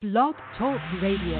[0.00, 1.36] Blog Talk Radio.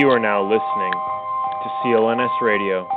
[0.00, 2.88] You are now listening to CLNS Radio,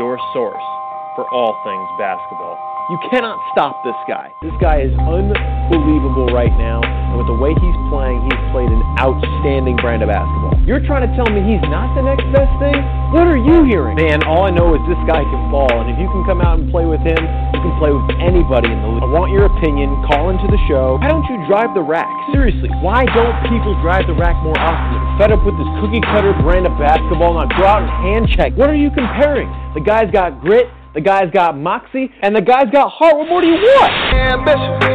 [0.00, 0.64] your source
[1.12, 2.56] for all things basketball.
[2.88, 4.32] You cannot stop this guy.
[4.40, 8.80] This guy is unbelievable right now, and with the way he's playing, he's played an
[8.96, 10.43] outstanding brand of basketball.
[10.64, 12.72] You're trying to tell me he's not the next best thing?
[13.12, 14.00] What are you hearing?
[14.00, 16.56] Man, all I know is this guy can ball, and if you can come out
[16.56, 19.04] and play with him, you can play with anybody in the league.
[19.04, 19.92] I want your opinion.
[20.08, 20.96] Call into the show.
[20.96, 22.08] Why don't you drive the rack?
[22.32, 24.96] Seriously, why don't people drive the rack more often?
[25.20, 28.56] Fed up with this cookie cutter brand of basketball, now go out and hand check.
[28.56, 29.52] What are you comparing?
[29.76, 30.64] The guy's got grit.
[30.94, 33.18] The guy's got moxie, and the guy's got heart.
[33.18, 33.90] What more do you want?
[34.14, 34.93] Ambition, ambition,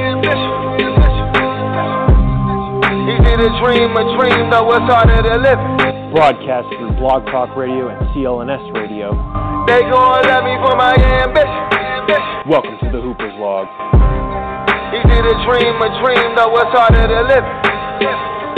[3.39, 6.11] He a dream, a dream, though it's harder to live.
[6.11, 9.16] Broadcast through Blog Talk Radio and CLNS Radio.
[9.63, 10.91] They gon' love me for my
[11.23, 12.52] ambition, ambition.
[12.52, 13.63] Welcome to the Hooper's Log.
[14.91, 17.47] He did a dream, a dream, though it's harder to live.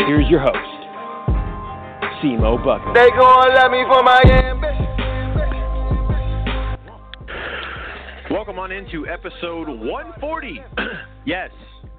[0.09, 0.58] Here's your host,
[2.17, 2.97] Simo Bucket.
[2.97, 4.81] They gon' love me for my ambition.
[8.31, 10.63] Welcome on into episode 140.
[11.28, 11.52] yes,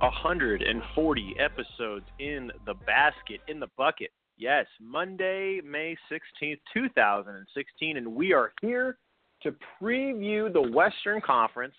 [0.02, 4.10] 140 episodes in the basket, in the bucket.
[4.36, 8.98] Yes, Monday, May 16th, 2016, and we are here
[9.42, 11.74] to preview the Western Conference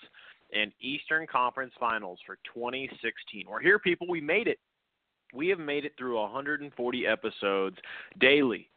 [0.54, 3.46] and Eastern Conference Finals for 2016.
[3.50, 4.08] We're here, people.
[4.08, 4.60] We made it.
[5.34, 7.76] We have made it through 140 episodes
[8.22, 8.70] daily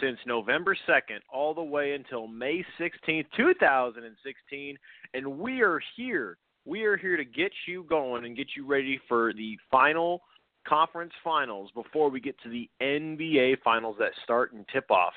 [0.00, 4.78] since November 2nd all the way until May 16th, 2016,
[5.14, 6.36] and we are here.
[6.64, 10.22] We are here to get you going and get you ready for the final
[10.66, 15.12] conference finals before we get to the NBA finals that start and tip off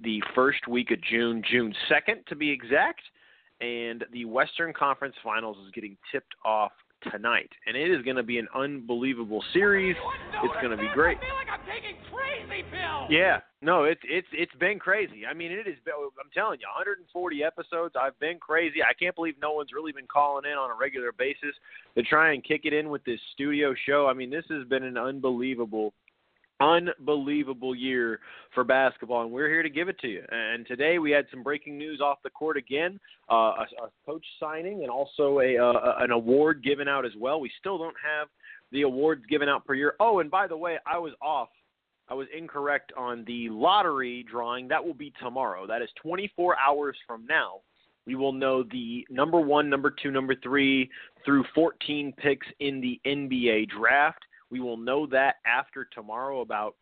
[0.00, 3.02] the first week of June, June 2nd to be exact,
[3.60, 6.72] and the Western Conference Finals is getting tipped off
[7.10, 7.50] tonight.
[7.66, 9.96] And it is going to be an unbelievable series.
[10.42, 11.18] It's going to be great.
[13.10, 15.26] Yeah, no, it's it's it's been crazy.
[15.26, 15.76] I mean, it is.
[15.88, 17.94] I'm telling you, 140 episodes.
[18.00, 18.82] I've been crazy.
[18.82, 21.54] I can't believe no one's really been calling in on a regular basis
[21.96, 24.06] to try and kick it in with this studio show.
[24.06, 25.92] I mean, this has been an unbelievable,
[26.60, 28.20] unbelievable year
[28.54, 30.22] for basketball, and we're here to give it to you.
[30.30, 32.98] And today we had some breaking news off the court again,
[33.30, 37.40] uh, a, a coach signing, and also a uh, an award given out as well.
[37.40, 38.28] We still don't have
[38.72, 39.94] the awards given out per year.
[40.00, 41.48] Oh, and by the way, I was off
[42.10, 44.68] I was incorrect on the lottery drawing.
[44.68, 45.66] That will be tomorrow.
[45.66, 47.60] That is 24 hours from now.
[48.06, 50.90] We will know the number one, number two, number three
[51.24, 54.20] through 14 picks in the NBA draft.
[54.50, 56.74] We will know that after tomorrow, about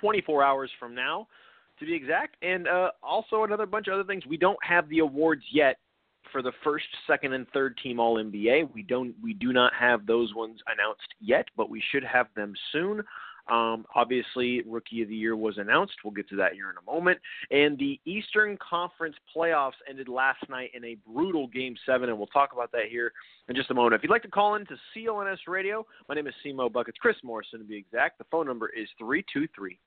[0.00, 1.28] 24 hours from now,
[1.78, 2.36] to be exact.
[2.42, 4.26] And uh, also another bunch of other things.
[4.26, 5.78] We don't have the awards yet
[6.30, 8.72] for the first, second, and third team All NBA.
[8.72, 9.14] We don't.
[9.22, 13.02] We do not have those ones announced yet, but we should have them soon.
[13.50, 15.94] Um, obviously, Rookie of the Year was announced.
[16.04, 17.18] We'll get to that here in a moment.
[17.50, 22.28] And the Eastern Conference playoffs ended last night in a brutal Game 7, and we'll
[22.28, 23.12] talk about that here
[23.48, 23.94] in just a moment.
[23.94, 27.16] If you'd like to call in to CLNS Radio, my name is Simo Buckets, Chris
[27.24, 28.18] Morrison to be exact.
[28.18, 29.78] The phone number is 323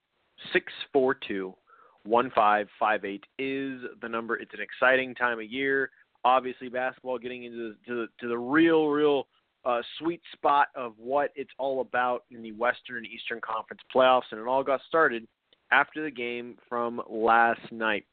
[0.52, 1.56] 642
[2.04, 4.36] 1558 is the number.
[4.36, 5.90] It's an exciting time of year.
[6.24, 9.28] Obviously, basketball getting into the, to the, to the real, real
[9.66, 14.24] uh, sweet spot of what it's all about in the Western and Eastern Conference playoffs,
[14.32, 15.28] and it all got started
[15.72, 18.06] after the game from last night.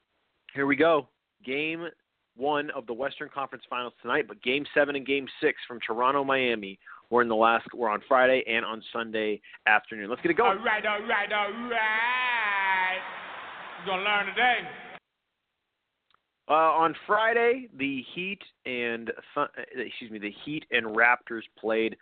[0.54, 1.08] Here we go.
[1.44, 1.86] Game
[2.36, 6.24] one of the Western Conference Finals tonight, but Game seven and Game six from Toronto,
[6.24, 6.78] Miami
[7.10, 7.66] were in the last.
[7.74, 10.08] Were on Friday and on Sunday afternoon.
[10.08, 10.58] Let's get it going.
[10.58, 12.98] All right, all right, all right.
[13.84, 14.91] You're gonna learn today.
[16.48, 21.96] Uh, on Friday, the Heat and uh, excuse me, the Heat and Raptors played,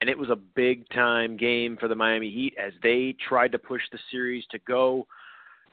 [0.00, 3.58] and it was a big time game for the Miami Heat as they tried to
[3.58, 5.06] push the series to go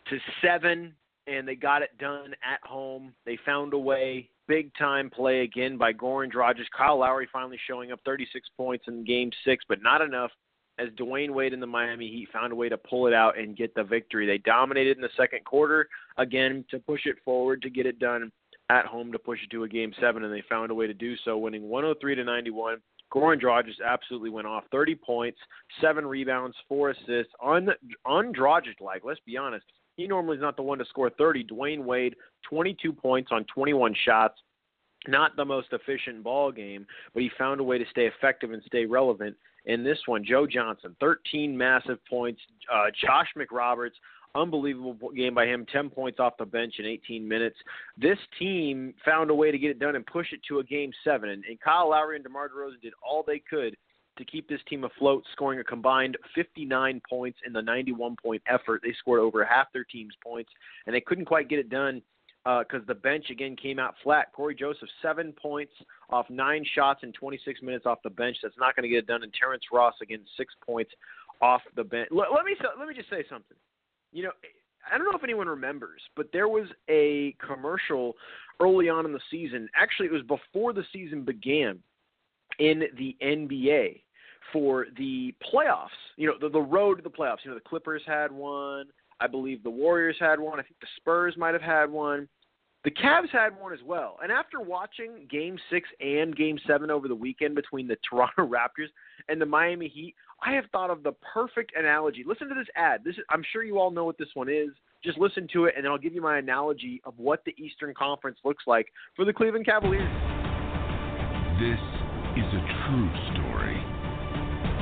[0.10, 0.94] to seven,
[1.28, 3.14] and they got it done at home.
[3.26, 4.30] They found a way.
[4.48, 6.66] Big time play again by Goran Dragic.
[6.78, 10.32] Kyle Lowry finally showing up 36 points in game six, but not enough
[10.80, 13.56] as Dwyane Wade and the Miami Heat found a way to pull it out and
[13.56, 14.26] get the victory.
[14.26, 15.88] They dominated in the second quarter
[16.18, 18.32] again to push it forward to get it done
[18.70, 20.94] at home to push it to a game seven, and they found a way to
[20.94, 22.78] do so, winning 103 to 91.
[23.14, 25.38] Goran Dragic absolutely went off, 30 points,
[25.80, 27.70] seven rebounds, four assists, un
[28.06, 29.04] Dragic like.
[29.04, 29.66] Let's be honest,
[29.98, 31.46] he normally is not the one to score 30.
[31.46, 32.16] Dwyane Wade,
[32.50, 34.40] 22 points on 21 shots.
[35.08, 38.64] Not the most efficient ball game, but he found a way to stay effective and
[38.66, 40.24] stay relevant in this one.
[40.26, 42.42] Joe Johnson, 13 massive points.
[42.72, 43.92] Uh, Josh McRoberts
[44.36, 45.66] Unbelievable game by him.
[45.72, 47.56] 10 points off the bench in 18 minutes.
[47.98, 50.92] This team found a way to get it done and push it to a game
[51.04, 51.30] seven.
[51.30, 53.78] And, and Kyle Lowry and DeMar DeRozan did all they could
[54.18, 58.82] to keep this team afloat, scoring a combined 59 points in the 91 point effort.
[58.84, 60.52] They scored over half their team's points,
[60.88, 62.02] and they couldn't quite get it done
[62.44, 64.34] because uh, the bench again came out flat.
[64.34, 65.72] Cory Joseph, seven points
[66.10, 68.38] off nine shots in 26 minutes off the bench.
[68.44, 69.24] That's not going to get it done.
[69.24, 70.92] And Terrence Ross again, six points
[71.42, 72.10] off the bench.
[72.12, 73.58] Let, let me let me just say something.
[74.12, 74.32] You know,
[74.92, 78.14] I don't know if anyone remembers, but there was a commercial
[78.60, 79.70] early on in the season.
[79.76, 81.80] Actually, it was before the season began
[82.60, 84.02] in the NBA
[84.52, 85.88] for the playoffs.
[86.18, 87.38] You know, the, the road to the playoffs.
[87.44, 88.86] You know, the Clippers had one.
[89.20, 90.60] I believe the Warriors had one.
[90.60, 92.28] I think the Spurs might have had one.
[92.84, 94.18] The Cavs had one as well.
[94.22, 98.90] And after watching Game Six and Game Seven over the weekend between the Toronto Raptors
[99.30, 100.16] and the Miami Heat,
[100.46, 102.24] I have thought of the perfect analogy.
[102.28, 103.02] Listen to this ad.
[103.06, 104.70] This is, I'm sure you all know what this one is.
[105.04, 107.94] Just listen to it, and then I'll give you my analogy of what the Eastern
[107.94, 110.04] Conference looks like for the Cleveland Cavaliers.
[111.60, 111.80] This
[112.36, 113.80] is a true story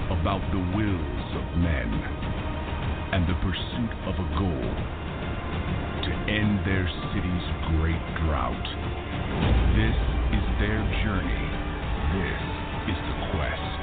[0.09, 2.20] about the wills of men
[3.11, 4.71] and the pursuit of a goal
[6.01, 8.67] to end their city's great drought.
[9.75, 9.99] This
[10.31, 11.45] is their journey.
[12.15, 12.43] This
[12.87, 13.81] is the quest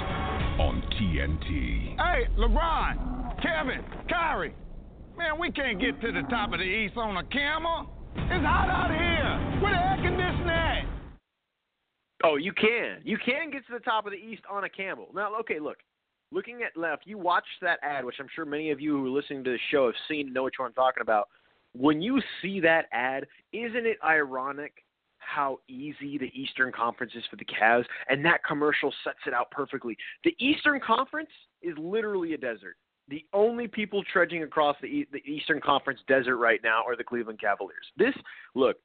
[0.58, 1.96] on TNT.
[1.96, 4.54] Hey, LeBron, Kevin, Kyrie.
[5.16, 7.90] Man, we can't get to the top of the East on a camel.
[8.16, 9.60] It's hot out here.
[9.62, 10.84] Where the air conditioning at?
[12.24, 13.00] Oh, you can.
[13.04, 15.08] You can get to the top of the East on a camel.
[15.14, 15.78] Now, okay, look.
[16.30, 19.06] Looking at now, if you watch that ad, which I'm sure many of you who
[19.06, 21.28] are listening to the show have seen know what I'm talking about.
[21.72, 24.72] When you see that ad, isn't it ironic
[25.18, 29.50] how easy the Eastern Conference is for the Cavs, and that commercial sets it out
[29.50, 29.96] perfectly.
[30.24, 31.30] The Eastern Conference
[31.62, 32.76] is literally a desert.
[33.08, 37.40] The only people trudging across the, the Eastern Conference desert right now are the Cleveland
[37.40, 37.86] Cavaliers.
[37.96, 38.14] This,
[38.54, 38.76] look,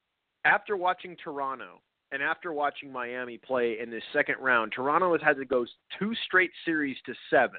[0.44, 1.80] after watching Toronto
[2.14, 5.66] and after watching Miami play in this second round, Toronto has had to go
[5.98, 7.58] two straight series to seven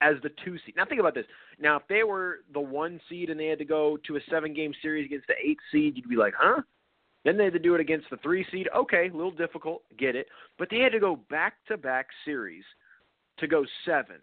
[0.00, 0.74] as the two seed.
[0.76, 1.24] Now think about this.
[1.60, 4.52] Now if they were the one seed and they had to go to a seven
[4.52, 6.62] game series against the eight seed, you'd be like, huh?
[7.24, 8.68] Then they had to do it against the three seed.
[8.76, 10.26] Okay, a little difficult, get it.
[10.58, 12.64] But they had to go back to back series
[13.38, 14.16] to go seven.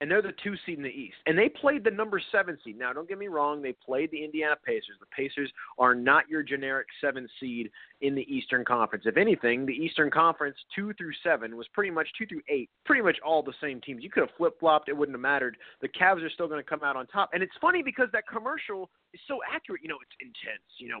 [0.00, 1.16] And they're the two seed in the East.
[1.26, 2.78] And they played the number seven seed.
[2.78, 4.96] Now, don't get me wrong, they played the Indiana Pacers.
[5.00, 7.70] The Pacers are not your generic seven seed
[8.02, 9.04] in the Eastern Conference.
[9.06, 13.02] If anything, the Eastern Conference, two through seven, was pretty much two through eight, pretty
[13.02, 14.02] much all the same teams.
[14.02, 15.56] You could have flip flopped, it wouldn't have mattered.
[15.80, 17.30] The Cavs are still going to come out on top.
[17.32, 19.80] And it's funny because that commercial is so accurate.
[19.82, 20.66] You know, it's intense.
[20.78, 21.00] You know,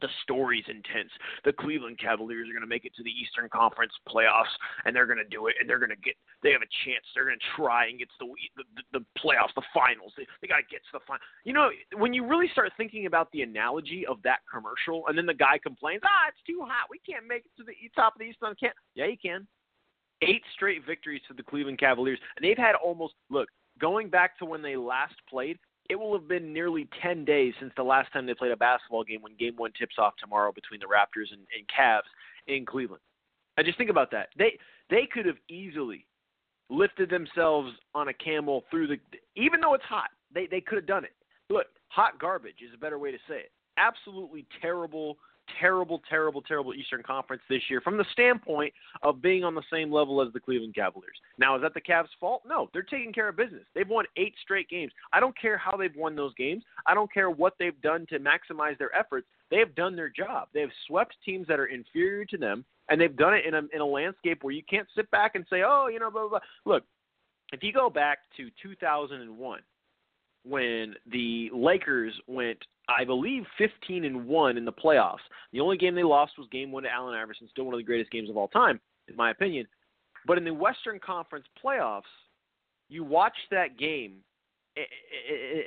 [0.00, 1.10] the story's intense.
[1.44, 4.52] The Cleveland Cavaliers are going to make it to the Eastern Conference playoffs,
[4.84, 6.14] and they're going to do it, and they're going to get.
[6.42, 7.04] They have a chance.
[7.14, 10.12] They're going to try and get to the the, the playoffs, the finals.
[10.16, 11.22] They, they got to get to the final.
[11.44, 15.26] You know, when you really start thinking about the analogy of that commercial, and then
[15.26, 16.88] the guy complains, "Ah, it's too hot.
[16.90, 19.46] We can't make it to the top of the Eastern can't." Yeah, you can.
[20.22, 23.48] Eight straight victories to the Cleveland Cavaliers, and they've had almost look
[23.78, 27.72] going back to when they last played it will have been nearly 10 days since
[27.76, 30.80] the last time they played a basketball game when game one tips off tomorrow between
[30.80, 32.08] the Raptors and, and Cavs
[32.46, 33.02] in Cleveland.
[33.56, 34.28] And just think about that.
[34.36, 34.58] They
[34.90, 36.06] they could have easily
[36.70, 38.98] lifted themselves on a camel through the
[39.36, 40.10] even though it's hot.
[40.32, 41.14] They they could have done it.
[41.50, 43.52] Look, hot garbage is a better way to say it.
[43.76, 45.16] Absolutely terrible
[45.60, 48.72] terrible, terrible, terrible Eastern Conference this year from the standpoint
[49.02, 51.16] of being on the same level as the Cleveland Cavaliers.
[51.38, 52.42] Now, is that the Cavs' fault?
[52.46, 53.64] No, they're taking care of business.
[53.74, 54.92] They've won eight straight games.
[55.12, 56.62] I don't care how they've won those games.
[56.86, 59.26] I don't care what they've done to maximize their efforts.
[59.50, 60.48] They have done their job.
[60.52, 63.62] They have swept teams that are inferior to them, and they've done it in a
[63.72, 66.40] in a landscape where you can't sit back and say, "Oh, you know, blah blah."
[66.64, 66.74] blah.
[66.74, 66.84] Look,
[67.52, 69.60] if you go back to 2001
[70.44, 75.18] when the Lakers went I believe 15 and 1 in the playoffs.
[75.52, 77.84] The only game they lost was game 1 to Allen Iverson, still one of the
[77.84, 79.66] greatest games of all time in my opinion.
[80.26, 82.02] But in the Western Conference playoffs,
[82.88, 84.16] you watch that game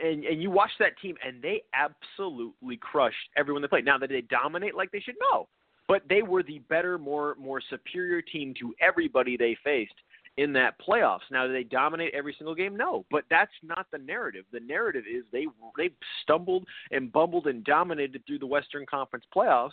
[0.03, 3.85] and, and you watch that team and they absolutely crushed everyone they played.
[3.85, 5.15] Now, did they dominate like they should?
[5.31, 5.47] No.
[5.87, 9.93] But they were the better, more more superior team to everybody they faced
[10.37, 11.29] in that playoffs.
[11.29, 12.75] Now, do they dominate every single game?
[12.75, 14.45] No, but that's not the narrative.
[14.51, 15.45] The narrative is they
[15.77, 15.89] they
[16.23, 19.71] stumbled and bumbled and dominated through the Western Conference playoffs,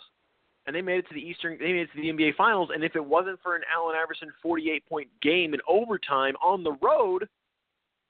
[0.67, 1.57] and they made it to the Eastern.
[1.59, 2.69] They made it to the NBA Finals.
[2.73, 6.73] And if it wasn't for an Allen Iverson 48 point game in overtime on the
[6.81, 7.27] road,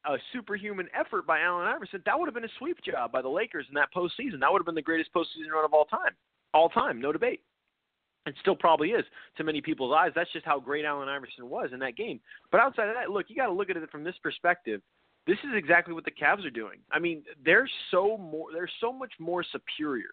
[0.05, 3.29] a superhuman effort by Allen Iverson, that would have been a sweep job by the
[3.29, 4.39] Lakers in that postseason.
[4.39, 6.13] That would have been the greatest postseason run of all time,
[6.53, 7.41] all time, no debate.
[8.29, 9.05] It still probably is
[9.37, 10.11] to many people's eyes.
[10.15, 12.19] That's just how great Allen Iverson was in that game.
[12.51, 14.81] But outside of that, look, you got to look at it from this perspective.
[15.27, 16.79] this is exactly what the Cavs are doing.
[16.91, 20.09] I mean, they're so more they're so much more superior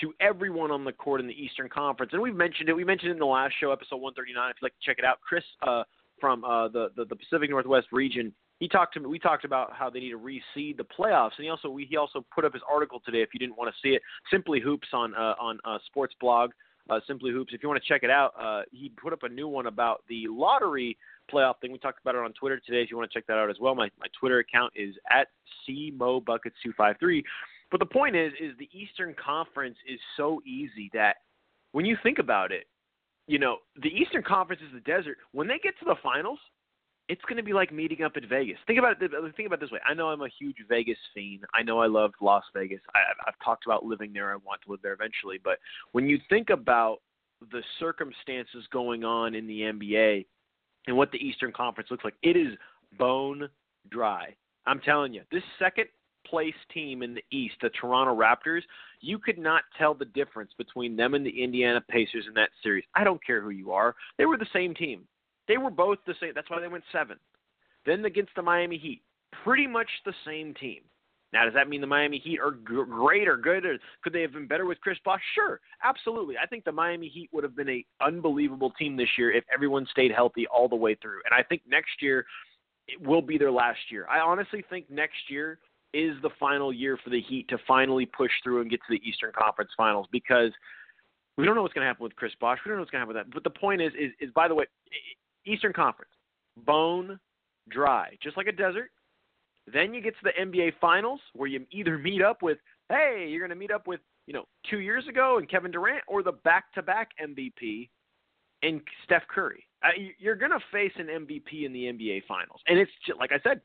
[0.00, 2.12] to everyone on the court in the Eastern Conference.
[2.12, 2.74] And we've mentioned it.
[2.74, 4.50] We mentioned it in the last show, episode 139.
[4.50, 5.84] If you'd like to check it out, Chris uh,
[6.20, 9.06] from uh, the, the the Pacific Northwest region, he talked to me.
[9.06, 11.96] We talked about how they need to reseed the playoffs, and he also we, he
[11.96, 13.22] also put up his article today.
[13.22, 16.50] If you didn't want to see it, Simply Hoops on uh, on uh, Sports Blog.
[16.90, 17.54] Uh, Simply Hoops.
[17.54, 20.04] If you want to check it out, uh, he put up a new one about
[20.08, 20.98] the lottery
[21.32, 21.72] playoff thing.
[21.72, 22.82] We talked about it on Twitter today.
[22.82, 25.28] If you want to check that out as well, my my Twitter account is at
[25.66, 27.22] cmobuckets253.
[27.70, 31.16] But the point is, is the Eastern Conference is so easy that
[31.72, 32.66] when you think about it,
[33.26, 35.16] you know, the Eastern Conference is the desert.
[35.32, 36.38] When they get to the finals,
[37.08, 38.56] it's going to be like meeting up at Vegas.
[38.66, 39.10] Think about it.
[39.36, 39.80] Think about it this way.
[39.86, 41.44] I know I'm a huge Vegas fiend.
[41.54, 42.80] I know I love Las Vegas.
[42.94, 44.32] I, I've talked about living there.
[44.32, 45.38] I want to live there eventually.
[45.42, 45.58] But
[45.92, 46.98] when you think about
[47.52, 50.26] the circumstances going on in the NBA
[50.86, 52.54] and what the Eastern Conference looks like, it is
[52.98, 53.48] bone
[53.90, 54.34] dry.
[54.66, 55.86] I'm telling you, this second
[56.26, 58.62] place team in the East, the Toronto Raptors,
[59.00, 62.84] you could not tell the difference between them and the Indiana Pacers in that series.
[62.94, 63.94] I don't care who you are.
[64.16, 65.02] They were the same team.
[65.48, 66.32] They were both the same.
[66.34, 67.18] That's why they went seven.
[67.86, 69.02] Then against the Miami Heat,
[69.44, 70.80] pretty much the same team.
[71.32, 73.66] Now, does that mean the Miami Heat are g- great or good?
[73.66, 75.20] Or could they have been better with Chris Bosh?
[75.34, 76.36] Sure, absolutely.
[76.40, 79.84] I think the Miami Heat would have been a unbelievable team this year if everyone
[79.90, 81.20] stayed healthy all the way through.
[81.24, 82.24] And I think next year
[82.86, 84.06] it will be their last year.
[84.08, 85.58] I honestly think next year
[85.92, 89.08] is the final year for the Heat to finally push through and get to the
[89.08, 90.52] Eastern Conference Finals because
[91.36, 92.58] we don't know what's going to happen with Chris Bosh.
[92.64, 93.34] We don't know what's going to happen with that.
[93.34, 94.66] But the point is, is, is by the way,
[95.46, 96.12] Eastern Conference,
[96.64, 97.18] bone
[97.68, 98.90] dry, just like a desert.
[99.72, 102.58] Then you get to the NBA Finals where you either meet up with,
[102.90, 106.02] hey, you're going to meet up with, you know, two years ago and Kevin Durant,
[106.06, 107.88] or the back-to-back MVP
[108.62, 109.64] and Steph Curry.
[109.82, 113.32] Uh, you're going to face an MVP in the NBA Finals, and it's just, like
[113.32, 113.60] I said,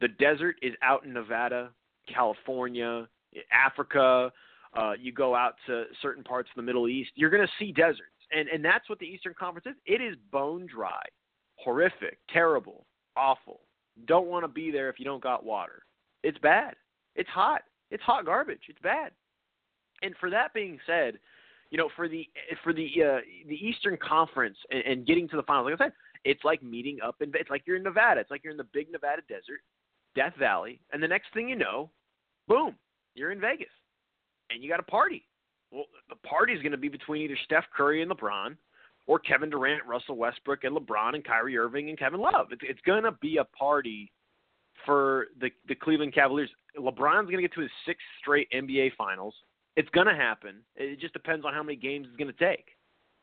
[0.00, 1.70] the desert is out in Nevada,
[2.12, 3.08] California,
[3.52, 4.32] Africa.
[4.76, 7.72] Uh, you go out to certain parts of the Middle East, you're going to see
[7.72, 9.76] deserts, and and that's what the Eastern Conference is.
[9.86, 11.02] It is bone dry,
[11.56, 13.60] horrific, terrible, awful.
[14.06, 15.82] Don't want to be there if you don't got water.
[16.22, 16.74] It's bad.
[17.16, 17.62] It's hot.
[17.90, 18.62] It's hot garbage.
[18.68, 19.12] It's bad.
[20.02, 21.18] And for that being said,
[21.70, 22.26] you know, for the
[22.62, 25.92] for the uh, the Eastern Conference and, and getting to the finals, like I said,
[26.24, 28.20] it's like meeting up in it's like you're in Nevada.
[28.20, 29.60] It's like you're in the big Nevada desert,
[30.14, 31.90] Death Valley, and the next thing you know,
[32.46, 32.74] boom,
[33.14, 33.68] you're in Vegas,
[34.50, 35.26] and you got a party.
[35.70, 38.56] Well, the party is going to be between either Steph Curry and LeBron,
[39.06, 42.48] or Kevin Durant, Russell Westbrook, and LeBron and Kyrie Irving and Kevin Love.
[42.52, 44.12] It's, it's going to be a party
[44.86, 46.50] for the the Cleveland Cavaliers.
[46.78, 49.34] LeBron's going to get to his sixth straight NBA Finals.
[49.76, 50.56] It's going to happen.
[50.76, 52.66] It just depends on how many games it's going to take.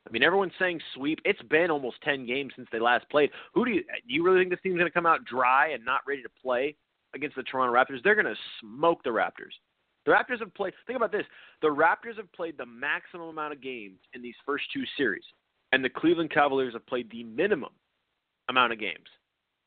[0.08, 1.20] I mean, everyone's saying sweep.
[1.26, 3.30] It's been almost ten games since they last played.
[3.54, 5.86] Who do you do you really think this team's going to come out dry and
[5.86, 6.76] not ready to play
[7.14, 8.04] against the Toronto Raptors?
[8.04, 9.54] They're going to smoke the Raptors.
[10.06, 10.74] The Raptors have played.
[10.86, 11.26] Think about this:
[11.62, 15.24] the Raptors have played the maximum amount of games in these first two series,
[15.72, 17.74] and the Cleveland Cavaliers have played the minimum
[18.50, 19.08] amount of games.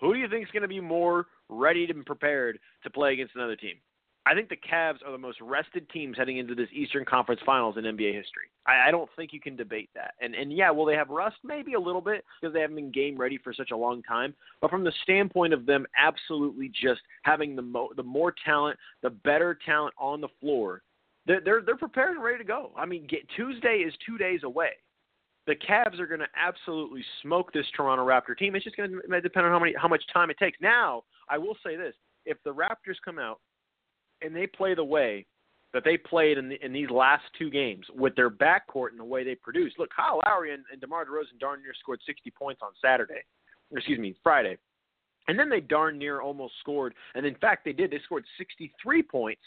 [0.01, 3.35] Who do you think is going to be more ready and prepared to play against
[3.35, 3.77] another team?
[4.29, 7.77] I think the Cavs are the most rested teams heading into this Eastern Conference Finals
[7.79, 8.51] in NBA history.
[8.67, 10.15] I, I don't think you can debate that.
[10.21, 11.37] And and yeah, will they have rust?
[11.43, 14.35] Maybe a little bit because they haven't been game ready for such a long time.
[14.61, 19.11] But from the standpoint of them, absolutely just having the mo- the more talent, the
[19.11, 20.83] better talent on the floor,
[21.27, 22.73] they're they're, they're prepared and ready to go.
[22.77, 24.73] I mean, get, Tuesday is two days away.
[25.47, 28.55] The Cavs are going to absolutely smoke this Toronto Raptor team.
[28.55, 30.59] It's just going to depend on how many how much time it takes.
[30.61, 31.95] Now, I will say this:
[32.27, 33.41] if the Raptors come out
[34.23, 35.27] and they play the way
[35.75, 39.05] that they played in, the, in these last two games with their backcourt and the
[39.05, 39.79] way they produced.
[39.79, 43.23] Look, Kyle Lowry and, and DeMar DeRozan darn near scored 60 points on Saturday,
[43.71, 44.57] or excuse me, Friday.
[45.29, 46.95] And then they darn near almost scored.
[47.15, 47.91] And in fact, they did.
[47.91, 49.43] They scored 63 points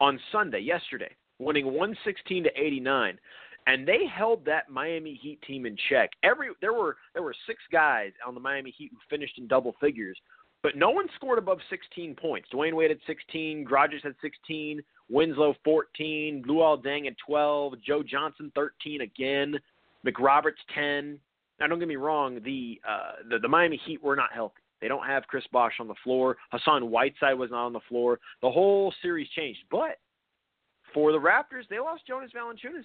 [0.00, 3.18] on Sunday, yesterday, winning 116 to 89.
[3.66, 6.10] And they held that Miami Heat team in check.
[6.22, 9.74] Every there were there were six guys on the Miami Heat who finished in double
[9.80, 10.18] figures,
[10.64, 12.48] but no one scored above 16 points.
[12.50, 18.50] Dwyane Wade had 16, Grodges had 16, Winslow 14, Luol Deng at 12, Joe Johnson
[18.54, 19.60] 13 again,
[20.06, 21.20] McRoberts 10.
[21.60, 24.54] Now don't get me wrong, the uh, the, the Miami Heat were not healthy.
[24.80, 26.38] They don't have Chris Bosh on the floor.
[26.50, 28.18] Hassan Whiteside was not on the floor.
[28.40, 29.60] The whole series changed.
[29.70, 29.98] But
[30.94, 32.84] for the Raptors, they lost Jonas Valanciunas.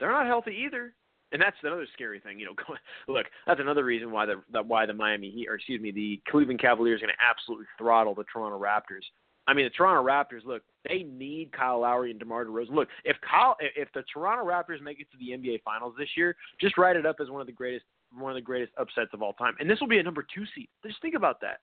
[0.00, 0.94] They're not healthy either
[1.32, 2.38] and that's another scary thing.
[2.38, 2.74] You know,
[3.08, 6.20] look, that's another reason why the that why the Miami Heat, or excuse me, the
[6.30, 9.04] Cleveland Cavaliers are going to absolutely throttle the Toronto Raptors.
[9.46, 12.70] I mean, the Toronto Raptors, look, they need Kyle Lowry and DeMar DeRozan.
[12.70, 16.36] Look, if Kyle, if the Toronto Raptors make it to the NBA Finals this year,
[16.60, 17.84] just write it up as one of the greatest,
[18.16, 19.54] one of the greatest upsets of all time.
[19.58, 20.68] And this will be a number two seed.
[20.86, 21.58] Just think about that.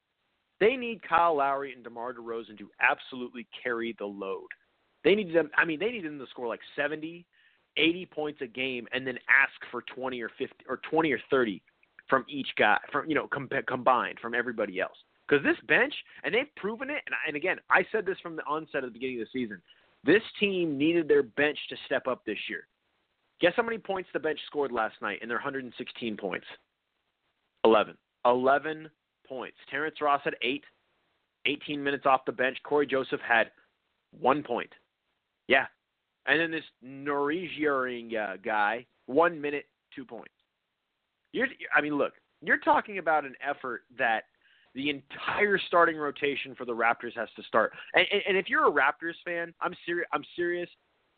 [0.59, 4.47] They need Kyle Lowry and DeMar DeRozan to absolutely carry the load.
[5.05, 5.49] They need them.
[5.57, 7.25] I mean, they need them to score like 70,
[7.77, 11.61] 80 points a game, and then ask for 20 or 50 or 20 or 30
[12.09, 14.97] from each guy, from you know com- combined from everybody else.
[15.27, 17.03] Because this bench, and they've proven it.
[17.05, 19.61] And, and again, I said this from the onset of the beginning of the season.
[20.03, 22.67] This team needed their bench to step up this year.
[23.41, 26.47] Guess how many points the bench scored last night in their 116 points?
[27.63, 27.95] 11.
[28.25, 28.89] 11
[29.27, 29.57] points.
[29.69, 30.63] Terrence Ross had eight,
[31.45, 32.57] 18 minutes off the bench.
[32.63, 33.51] Cory Joseph had
[34.19, 34.71] one point.
[35.47, 35.65] Yeah.
[36.29, 40.29] And then this Nogueira uh, guy, one minute, two points.
[41.33, 44.25] You're, I mean, look, you're talking about an effort that
[44.75, 47.73] the entire starting rotation for the Raptors has to start.
[47.95, 50.07] And, and, and if you're a Raptors fan, I'm serious.
[50.13, 50.69] I'm serious.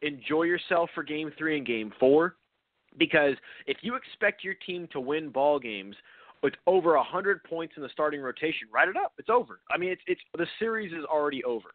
[0.02, 2.38] Enjoy yourself for Game Three and Game Four,
[2.98, 3.36] because
[3.68, 5.96] if you expect your team to win ball games
[6.42, 9.12] with over a hundred points in the starting rotation, write it up.
[9.18, 9.60] It's over.
[9.70, 11.70] I mean, it's it's the series is already over.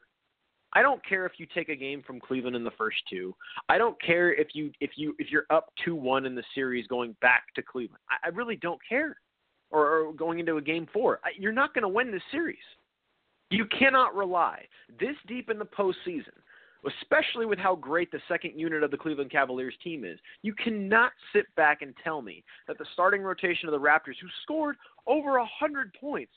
[0.76, 3.34] I don't care if you take a game from Cleveland in the first two.
[3.70, 6.86] I don't care if you if you if you're up two one in the series
[6.86, 8.02] going back to Cleveland.
[8.10, 9.16] I, I really don't care.
[9.72, 12.58] Or, or going into a game four, I, you're not going to win this series.
[13.50, 14.64] You cannot rely
[15.00, 16.36] this deep in the postseason,
[16.86, 20.20] especially with how great the second unit of the Cleveland Cavaliers team is.
[20.42, 24.28] You cannot sit back and tell me that the starting rotation of the Raptors, who
[24.44, 24.76] scored
[25.08, 26.34] over a hundred points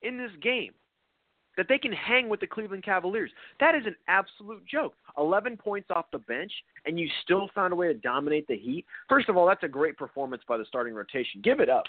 [0.00, 0.72] in this game,
[1.60, 3.30] that they can hang with the Cleveland Cavaliers.
[3.60, 4.94] That is an absolute joke.
[5.18, 6.50] 11 points off the bench,
[6.86, 8.86] and you still found a way to dominate the Heat.
[9.10, 11.42] First of all, that's a great performance by the starting rotation.
[11.44, 11.84] Give it up.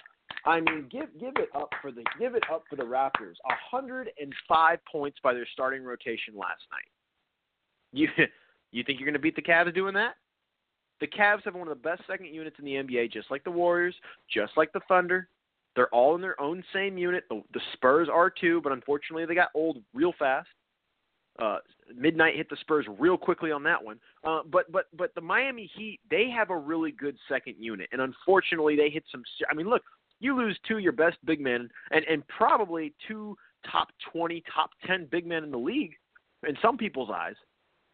[0.45, 3.35] I mean, give give it up for the give it up for the Raptors.
[3.45, 6.89] 105 points by their starting rotation last night.
[7.93, 8.09] You
[8.73, 10.15] you think you're going to beat the Cavs doing that?
[10.99, 13.51] The Cavs have one of the best second units in the NBA, just like the
[13.51, 13.95] Warriors,
[14.29, 15.29] just like the Thunder,
[15.75, 17.23] they're all in their own same unit.
[17.29, 20.47] The, the Spurs are too, but unfortunately they got old real fast.
[21.41, 21.57] Uh,
[21.95, 23.99] midnight hit the Spurs real quickly on that one.
[24.23, 28.01] Uh, but but but the Miami Heat they have a really good second unit, and
[28.01, 29.23] unfortunately they hit some.
[29.49, 29.81] I mean, look,
[30.19, 33.37] you lose two of your best big men, and and probably two
[33.69, 35.93] top twenty, top ten big men in the league,
[36.47, 37.35] in some people's eyes.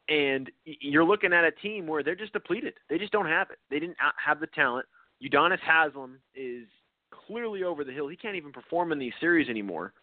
[0.10, 2.74] And you're looking at a team where they're just depleted.
[2.90, 3.58] They just don't have it.
[3.70, 4.86] They didn't have the talent.
[5.22, 6.66] Udonis Haslem is
[7.12, 8.08] clearly over the hill.
[8.08, 9.94] He can't even perform in these series anymore.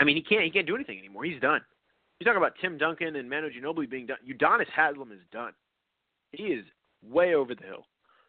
[0.00, 0.42] I mean, he can't.
[0.44, 1.24] He can't do anything anymore.
[1.24, 1.60] He's done.
[2.18, 4.18] You talk about Tim Duncan and Manu Ginobili being done.
[4.28, 5.52] Udonis Haslem is done.
[6.32, 6.64] He is
[7.08, 7.86] way over the hill.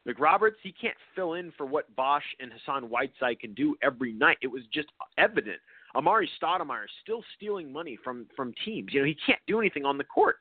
[0.08, 4.38] McRoberts, he can't fill in for what Bosh and Hassan Whiteside can do every night.
[4.42, 5.60] It was just evident.
[5.96, 8.94] Amar'e Stoudemire is still stealing money from from teams.
[8.94, 10.38] You know, he can't do anything on the court.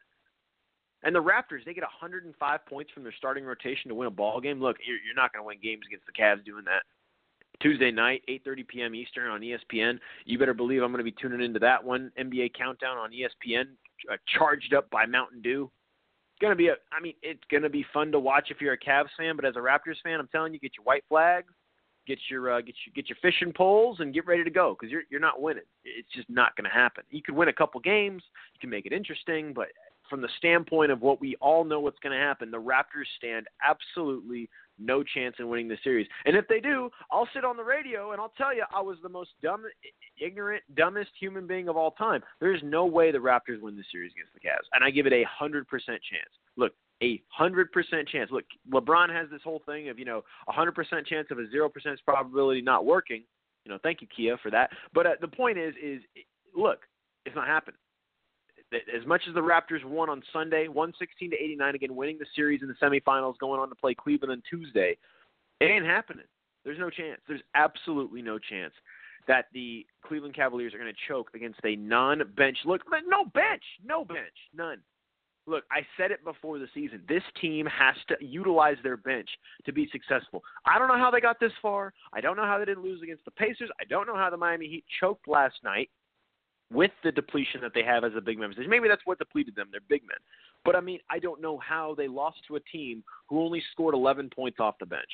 [1.04, 4.40] And the Raptors, they get 105 points from their starting rotation to win a ball
[4.40, 4.60] game.
[4.60, 6.82] Look, you're, you're not going to win games against the Cavs doing that.
[7.60, 8.94] Tuesday night, 8:30 p.m.
[8.94, 9.98] Eastern on ESPN.
[10.24, 12.10] You better believe I'm going to be tuning into that one.
[12.18, 13.64] NBA Countdown on ESPN,
[14.10, 15.70] uh, charged up by Mountain Dew.
[16.32, 16.74] It's going to be a.
[16.92, 19.44] I mean, it's going to be fun to watch if you're a Cavs fan, but
[19.44, 21.52] as a Raptors fan, I'm telling you, get your white flags,
[22.06, 24.90] get your uh, get your get your fishing poles, and get ready to go because
[24.90, 25.64] you're you're not winning.
[25.84, 27.04] It's just not going to happen.
[27.10, 28.22] You could win a couple games,
[28.54, 29.68] you can make it interesting, but
[30.12, 33.46] from the standpoint of what we all know what's going to happen, the Raptors stand
[33.66, 36.06] absolutely no chance in winning the series.
[36.24, 38.98] And if they do, I'll sit on the radio and I'll tell you I was
[39.02, 39.64] the most dumb,
[40.20, 42.22] ignorant, dumbest human being of all time.
[42.40, 45.12] There's no way the Raptors win the series against the Cavs, and I give it
[45.12, 46.30] a hundred percent chance.
[46.56, 48.30] Look, a hundred percent chance.
[48.30, 51.48] Look, LeBron has this whole thing of you know a hundred percent chance of a
[51.50, 53.24] zero percent probability not working.
[53.64, 54.70] You know, thank you Kia for that.
[54.92, 56.02] But uh, the point is, is
[56.56, 56.80] look,
[57.24, 57.78] it's not happening
[58.74, 62.62] as much as the Raptors won on Sunday, 116 to 89, again winning the series
[62.62, 64.96] in the semifinals, going on to play Cleveland on Tuesday,
[65.60, 66.24] it ain't happening.
[66.64, 67.20] There's no chance.
[67.26, 68.72] There's absolutely no chance
[69.28, 72.58] that the Cleveland Cavaliers are going to choke against a non-bench.
[72.64, 74.18] Look, no bench, no bench,
[74.54, 74.78] none.
[75.46, 77.02] Look, I said it before the season.
[77.08, 79.28] This team has to utilize their bench
[79.66, 80.42] to be successful.
[80.64, 81.92] I don't know how they got this far.
[82.12, 83.70] I don't know how they didn't lose against the Pacers.
[83.80, 85.90] I don't know how the Miami Heat choked last night
[86.72, 88.68] with the depletion that they have as a big position.
[88.68, 89.68] Maybe that's what depleted them.
[89.70, 90.18] They're big men.
[90.64, 93.94] But I mean, I don't know how they lost to a team who only scored
[93.94, 95.10] 11 points off the bench.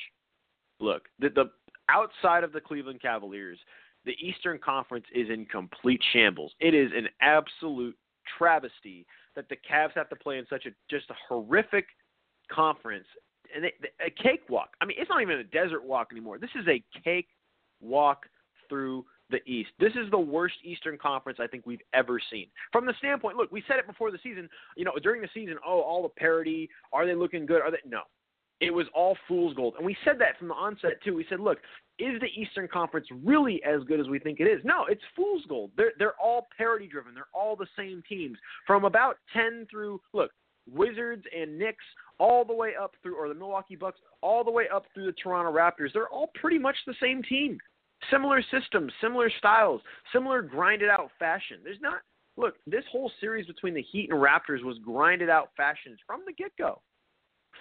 [0.79, 1.51] Look, the, the
[1.89, 3.59] outside of the Cleveland Cavaliers,
[4.05, 6.53] the Eastern Conference is in complete shambles.
[6.59, 7.97] It is an absolute
[8.37, 11.85] travesty that the Cavs have to play in such a just a horrific
[12.51, 13.05] conference
[13.53, 13.73] and they,
[14.05, 14.69] a cakewalk.
[14.81, 16.37] I mean, it's not even a desert walk anymore.
[16.37, 17.27] This is a cake
[17.81, 18.25] walk
[18.67, 19.69] through the East.
[19.79, 22.47] This is the worst Eastern Conference I think we've ever seen.
[22.71, 24.49] From the standpoint, look, we said it before the season.
[24.75, 26.69] You know, during the season, oh, all the parity.
[26.91, 27.61] Are they looking good?
[27.61, 28.01] Are they no?
[28.61, 31.15] It was all fool's gold, and we said that from the onset too.
[31.15, 31.59] We said, look,
[31.97, 34.59] is the Eastern Conference really as good as we think it is?
[34.65, 35.71] No, it's fool's gold.
[35.77, 37.13] They're they're all parity driven.
[37.13, 38.37] They're all the same teams
[38.67, 40.31] from about 10 through look,
[40.71, 41.83] Wizards and Knicks
[42.19, 45.13] all the way up through or the Milwaukee Bucks all the way up through the
[45.13, 45.93] Toronto Raptors.
[45.93, 47.57] They're all pretty much the same team.
[48.11, 49.81] Similar systems, similar styles,
[50.13, 51.57] similar grinded out fashion.
[51.63, 51.99] There's not
[52.37, 56.33] look, this whole series between the Heat and Raptors was grinded out fashions from the
[56.33, 56.81] get go.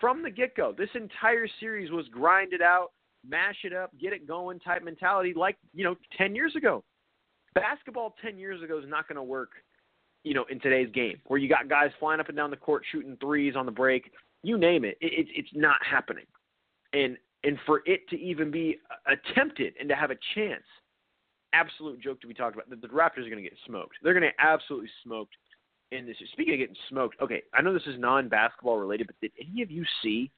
[0.00, 0.72] From the get go.
[0.76, 2.92] This entire series was grinded out
[3.26, 6.84] mash it up, get it going type mentality like, you know, 10 years ago.
[7.54, 9.50] Basketball 10 years ago is not going to work,
[10.22, 12.82] you know, in today's game where you got guys flying up and down the court
[12.90, 14.96] shooting threes on the break, you name it.
[15.00, 16.26] it, it it's not happening.
[16.92, 20.64] And and for it to even be attempted and to have a chance,
[21.52, 22.68] absolute joke to be talked about.
[22.68, 23.96] The, the Raptors are going to get smoked.
[24.02, 25.34] They're going to absolutely smoked
[25.92, 26.16] in this.
[26.32, 29.70] Speaking of getting smoked, okay, I know this is non-basketball related, but did any of
[29.70, 30.30] you see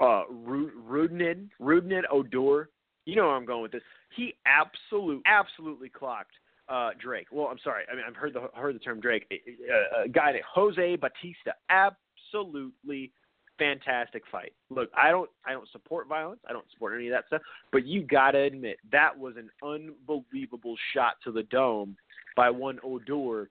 [0.00, 2.70] uh, Rougned, Rougned Odor.
[3.06, 3.82] You know where I'm going with this.
[4.16, 6.32] He absolutely, absolutely clocked
[6.68, 7.26] uh, Drake.
[7.30, 7.84] Well, I'm sorry.
[7.90, 9.26] I mean, I've heard the heard the term Drake.
[9.30, 13.12] A, a guy named Jose Bautista Absolutely
[13.58, 14.52] fantastic fight.
[14.70, 16.40] Look, I don't I don't support violence.
[16.48, 17.42] I don't support any of that stuff.
[17.72, 21.96] But you gotta admit that was an unbelievable shot to the dome
[22.36, 23.48] by one Odor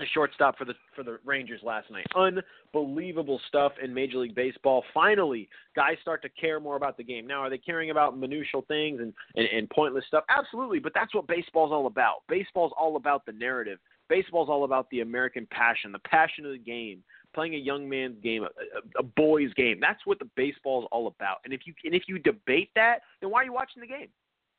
[0.00, 2.06] the shortstop for the for the Rangers last night.
[2.16, 4.82] Unbelievable stuff in Major League Baseball.
[4.92, 7.26] Finally, guys start to care more about the game.
[7.26, 10.24] Now, are they caring about minutial things and, and, and pointless stuff?
[10.28, 12.22] Absolutely, but that's what baseball's all about.
[12.28, 13.78] Baseball's all about the narrative.
[14.08, 18.16] Baseball's all about the American passion, the passion of the game, playing a young man's
[18.22, 19.78] game, a, a, boy's game.
[19.80, 21.38] That's what the baseball is all about.
[21.44, 24.08] And if you and if you debate that, then why are you watching the game?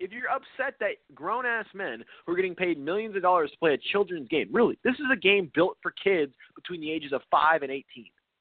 [0.02, 3.58] if you're upset that grown ass men who are getting paid millions of dollars to
[3.58, 7.14] play a children's game, really, this is a game built for kids between the ages
[7.14, 7.86] of 5 and 18.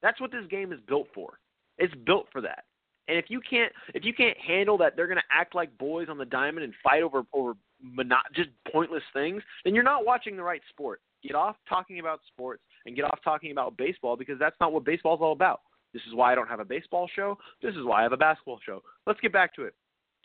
[0.03, 1.39] That's what this game is built for.
[1.79, 2.65] It's built for that.
[3.09, 6.07] And if you can't if you can't handle that they're going to act like boys
[6.09, 10.37] on the diamond and fight over over mono- just pointless things, then you're not watching
[10.37, 11.01] the right sport.
[11.23, 14.85] Get off talking about sports and get off talking about baseball because that's not what
[14.85, 15.61] baseball's all about.
[15.93, 17.37] This is why I don't have a baseball show.
[17.63, 18.83] This is why I have a basketball show.
[19.07, 19.75] Let's get back to it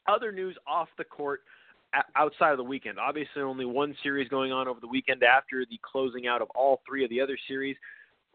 [0.07, 1.41] other news off the court
[2.15, 2.99] outside of the weekend.
[2.99, 6.81] Obviously, only one series going on over the weekend after the closing out of all
[6.87, 7.75] three of the other series.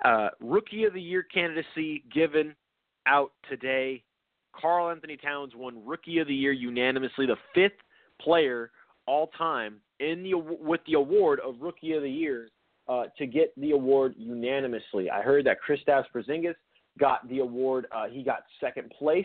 [0.05, 2.55] Uh, Rookie of the Year candidacy given
[3.07, 4.03] out today.
[4.59, 7.79] Karl-Anthony Towns won Rookie of the Year unanimously, the fifth
[8.21, 8.71] player
[9.07, 12.49] all time in the with the award of Rookie of the Year
[12.91, 15.09] uh, to get the award unanimously.
[15.09, 16.57] I heard that Kristaps Porzingis
[16.99, 17.87] got the award.
[17.95, 19.25] Uh, he got second place.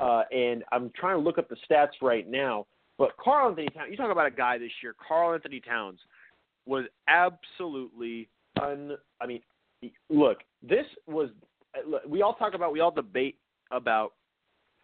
[0.00, 2.66] Uh, and I'm trying to look up the stats right now.
[2.96, 5.98] But Karl-Anthony Towns, you talk about a guy this year, Karl-Anthony Towns
[6.66, 8.28] was absolutely
[8.62, 8.92] un.
[9.20, 9.40] I mean,
[10.08, 11.30] look, this was.
[12.08, 13.36] We all talk about, we all debate
[13.72, 14.12] about,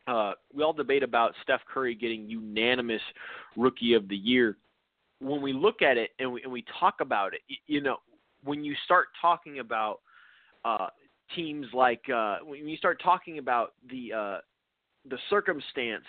[0.08, 3.00] uh, we all debate about Steph Curry getting unanimous
[3.56, 4.56] Rookie of the Year.
[5.20, 7.98] When we look at it and we, and we talk about it, you know,
[8.42, 10.00] when you start talking about
[10.64, 10.88] uh,
[11.34, 14.38] teams like uh, when you start talking about the uh,
[15.08, 16.04] the circumstance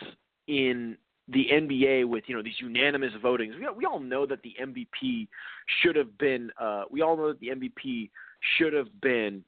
[0.47, 0.97] in
[1.29, 3.57] the NBA with you know these unanimous votings.
[3.59, 5.27] We, we all know that the MVP
[5.81, 6.51] should have been.
[6.59, 8.09] Uh, we all know that the MVP
[8.57, 9.43] should have been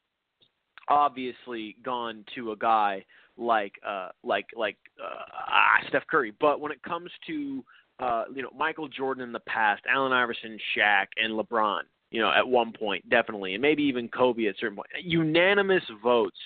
[0.88, 3.04] obviously gone to a guy
[3.36, 6.32] like uh, like like uh, ah, Steph Curry.
[6.40, 7.64] But when it comes to
[8.00, 12.32] uh, you know Michael Jordan in the past, Allen Iverson, Shaq, and LeBron, you know
[12.32, 16.38] at one point definitely, and maybe even Kobe at certain point, unanimous votes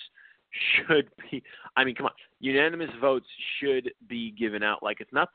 [0.77, 1.43] should be.
[1.77, 3.27] I mean, come on, unanimous votes
[3.61, 4.83] should be given out.
[4.83, 5.31] Like it's not.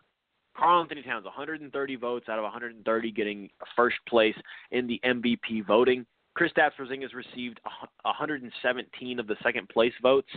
[0.56, 4.36] Karl-Anthony Towns, 130 votes out of 130, getting first place
[4.70, 6.06] in the MVP voting.
[6.38, 7.60] Kristaps Porzingis received
[8.04, 10.30] 117 of the second place votes.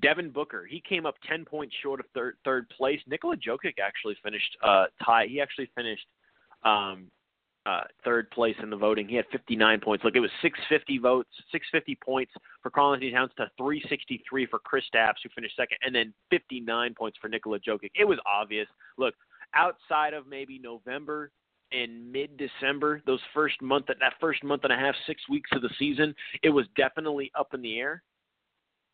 [0.00, 3.00] Devin Booker, he came up 10 points short of third third place.
[3.06, 5.26] Nikola Jokic actually finished uh, tie.
[5.28, 6.06] He actually finished
[6.64, 7.08] um,
[7.66, 9.08] uh, third place in the voting.
[9.08, 10.04] He had 59 points.
[10.04, 15.28] Look, it was 650 votes, 650 points for Karl-Anthony Towns to 363 for Kristaps, who
[15.34, 17.90] finished second, and then 59 points for Nikola Jokic.
[17.94, 18.66] It was obvious.
[18.98, 19.14] Look,
[19.54, 21.30] outside of maybe November
[21.70, 25.70] and mid-December, those first month, that first month and a half, six weeks of the
[25.78, 28.02] season, it was definitely up in the air.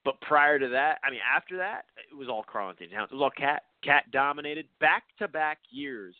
[0.04, 3.08] But prior to that, I mean, after that, it was all Karl-Anthony Towns.
[3.10, 4.66] It was all cat cat dominated.
[4.80, 6.14] Back to back years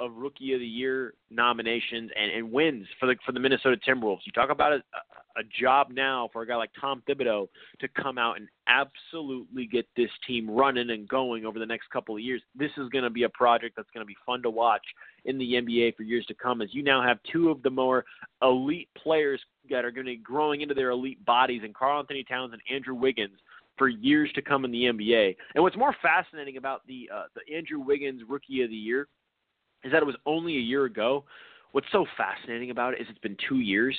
[0.00, 4.20] of Rookie of the Year nominations and, and wins for the for the Minnesota Timberwolves.
[4.24, 4.82] You talk about a,
[5.36, 7.48] a job now for a guy like Tom Thibodeau
[7.80, 12.14] to come out and absolutely get this team running and going over the next couple
[12.14, 12.42] of years.
[12.54, 14.82] This is going to be a project that's going to be fun to watch
[15.24, 16.62] in the NBA for years to come.
[16.62, 18.04] As you now have two of the more
[18.42, 19.40] elite players
[19.70, 22.94] that are going to be growing into their elite bodies, and Karl-Anthony Towns and Andrew
[22.94, 23.38] Wiggins
[23.78, 25.36] for years to come in the NBA.
[25.54, 29.08] And what's more fascinating about the uh, the Andrew Wiggins Rookie of the Year
[29.84, 31.24] is that it was only a year ago.
[31.72, 33.96] What's so fascinating about it is it's been two years,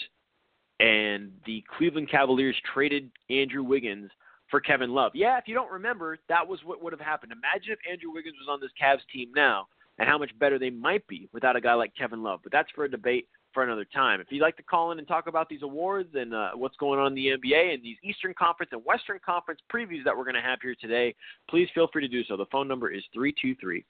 [0.84, 4.12] and the Cleveland Cavaliers traded Andrew Wiggins
[4.52, 5.14] for Kevin Love.
[5.16, 7.32] Yeah, if you don't remember, that was what would have happened.
[7.32, 9.68] Imagine if Andrew Wiggins was on this Cavs team now,
[9.98, 12.42] and how much better they might be without a guy like Kevin Love.
[12.44, 14.20] But that's for a debate for another time.
[14.20, 17.00] If you'd like to call in and talk about these awards and uh, what's going
[17.00, 20.36] on in the NBA and these Eastern Conference and Western Conference previews that we're going
[20.36, 21.16] to have here today,
[21.50, 22.36] please feel free to do so.
[22.36, 23.86] The phone number is 323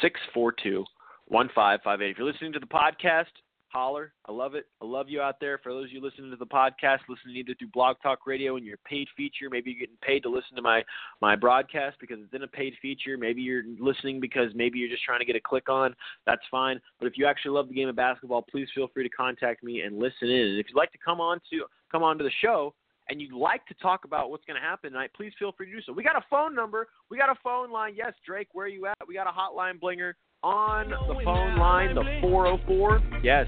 [0.00, 0.84] 642
[1.28, 2.10] 1558.
[2.10, 3.32] If you're listening to the podcast,
[3.74, 4.12] holler.
[4.26, 4.66] I love it.
[4.80, 5.58] I love you out there.
[5.58, 8.64] For those of you listening to the podcast, listening either through Blog Talk Radio and
[8.64, 10.82] your paid feature, maybe you're getting paid to listen to my
[11.20, 13.18] my broadcast because it's in a paid feature.
[13.18, 15.94] Maybe you're listening because maybe you're just trying to get a click on.
[16.24, 16.80] That's fine.
[17.00, 19.80] But if you actually love the game of basketball, please feel free to contact me
[19.80, 20.48] and listen in.
[20.48, 22.74] And if you'd like to come on to come on to the show,
[23.08, 25.72] and you'd like to talk about what's going to happen tonight, please feel free to
[25.72, 25.92] do so.
[25.92, 26.88] We got a phone number.
[27.10, 27.94] We got a phone line.
[27.96, 28.96] Yes, Drake, where are you at?
[29.06, 33.02] We got a hotline blinger on the phone line, the 404.
[33.22, 33.46] Yes,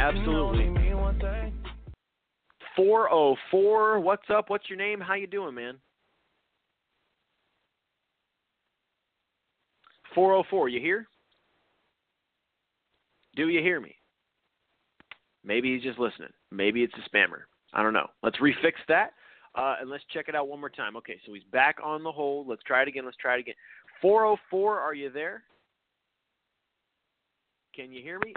[0.00, 0.64] absolutely.
[2.74, 4.00] 404.
[4.00, 4.48] What's up?
[4.48, 5.00] What's your name?
[5.00, 5.74] How you doing, man?
[10.14, 10.70] 404.
[10.70, 11.06] You here?
[13.36, 13.94] Do you hear me?
[15.44, 16.30] Maybe he's just listening.
[16.50, 17.42] Maybe it's a spammer.
[17.74, 18.06] I don't know.
[18.22, 19.10] Let's refix that.
[19.54, 20.96] Uh, and let's check it out one more time.
[20.96, 22.48] Okay, so he's back on the hold.
[22.48, 23.04] Let's try it again.
[23.04, 23.54] Let's try it again.
[24.00, 25.42] 404, are you there?
[27.78, 28.34] Can you hear me?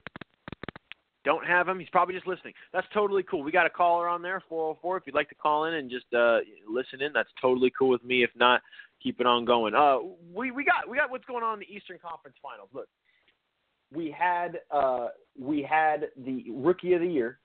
[1.25, 1.80] Don't have him.
[1.80, 2.54] He's probably just listening.
[2.73, 3.41] That's totally cool.
[3.41, 4.97] We got a caller on there, 404.
[4.97, 8.04] If you'd like to call in and just uh, listen in, that's totally cool with
[8.04, 8.23] me.
[8.23, 8.62] If not,
[9.01, 9.73] keep it on going.
[9.73, 9.97] Uh,
[10.32, 12.69] we we got we got what's going on in the Eastern Conference Finals.
[12.71, 12.88] Look,
[13.91, 15.08] we had uh,
[15.39, 17.39] we had the Rookie of the Year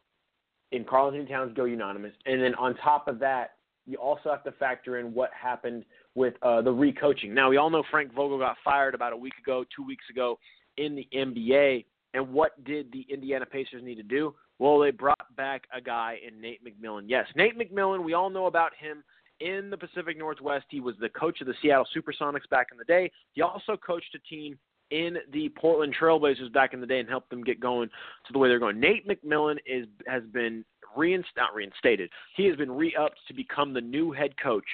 [0.72, 3.52] in Karl-Anthony Towns go unanimous, and then on top of that,
[3.86, 7.32] you also have to factor in what happened with uh, the recoaching.
[7.32, 10.38] Now we all know Frank Vogel got fired about a week ago, two weeks ago
[10.76, 11.84] in the NBA.
[12.14, 14.34] And what did the Indiana Pacers need to do?
[14.58, 17.02] Well, they brought back a guy in Nate McMillan.
[17.06, 19.04] Yes, Nate McMillan, we all know about him
[19.40, 20.64] in the Pacific Northwest.
[20.70, 23.10] He was the coach of the Seattle Supersonics back in the day.
[23.32, 24.58] He also coached a team
[24.90, 28.38] in the Portland Trailblazers back in the day and helped them get going to the
[28.38, 28.80] way they're going.
[28.80, 30.64] Nate McMillan is has been
[30.96, 32.08] reinst- not reinstated.
[32.36, 34.64] He has been re-upped to become the new head coach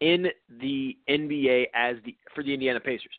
[0.00, 0.26] in
[0.60, 3.12] the NBA as the for the Indiana Pacers.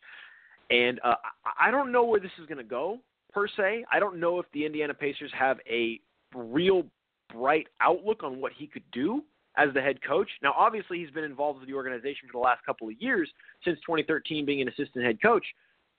[0.70, 1.14] And uh,
[1.60, 2.98] I don't know where this is going to go
[3.32, 3.84] per se.
[3.90, 6.00] I don't know if the Indiana Pacers have a
[6.34, 6.84] real
[7.32, 9.22] bright outlook on what he could do
[9.56, 10.28] as the head coach.
[10.42, 13.30] Now, obviously, he's been involved with the organization for the last couple of years
[13.64, 15.44] since 2013, being an assistant head coach.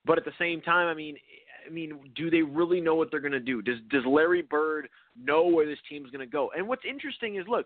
[0.06, 1.18] But at the same time, I mean,
[1.66, 3.62] I mean, do they really know what they're going to do?
[3.62, 6.52] Does Does Larry Bird know where this team's going to go?
[6.56, 7.66] And what's interesting is, look,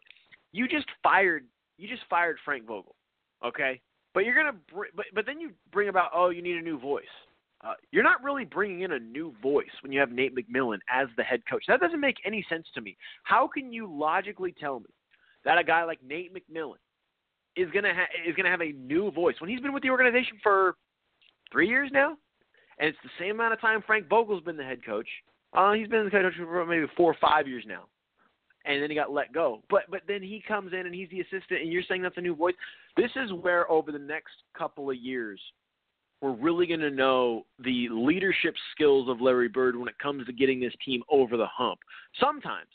[0.52, 1.46] you just fired
[1.80, 2.96] you just fired Frank Vogel,
[3.44, 3.80] okay?
[4.14, 6.80] But you're gonna, br- but but then you bring about, oh, you need a new
[6.80, 7.04] voice.
[7.62, 11.08] Uh, you're not really bringing in a new voice when you have Nate McMillan as
[11.18, 11.64] the head coach.
[11.68, 12.96] That doesn't make any sense to me.
[13.24, 14.90] How can you logically tell me
[15.44, 16.78] that a guy like Nate McMillan
[17.56, 20.40] is gonna ha- is gonna have a new voice when he's been with the organization
[20.42, 20.76] for
[21.52, 22.18] three years now,
[22.80, 25.08] and it's the same amount of time Frank Vogel's been the head coach.
[25.54, 27.86] Uh, he's been the head coach for maybe four or five years now
[28.70, 29.62] and then he got let go.
[29.70, 32.22] But but then he comes in and he's the assistant, and you're saying that's a
[32.22, 32.54] new voice.
[32.96, 35.42] This is where over the next couple of years,
[36.22, 40.34] we're really going to know the leadership skills of Larry Bird when it comes to
[40.34, 41.80] getting this team over the hump.
[42.20, 42.68] Sometimes,